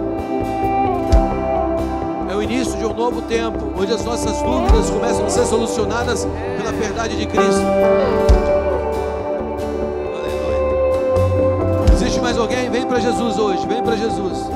[2.48, 6.24] Início de um novo tempo, onde as nossas dúvidas começam a ser solucionadas
[6.56, 7.60] pela verdade de Cristo.
[10.14, 11.92] Aleluia.
[11.92, 12.70] Existe mais alguém?
[12.70, 13.66] Vem para Jesus hoje.
[13.66, 14.48] Vem para Jesus.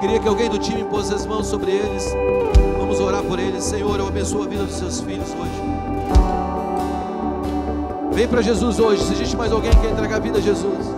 [0.00, 2.14] Queria que alguém do time pôs as mãos sobre eles.
[2.78, 3.64] Vamos orar por eles.
[3.64, 5.50] Senhor, eu abençoo a vida dos seus filhos hoje.
[8.12, 9.02] Vem para Jesus hoje.
[9.02, 10.97] Se existe mais alguém que quer entregar a vida a Jesus.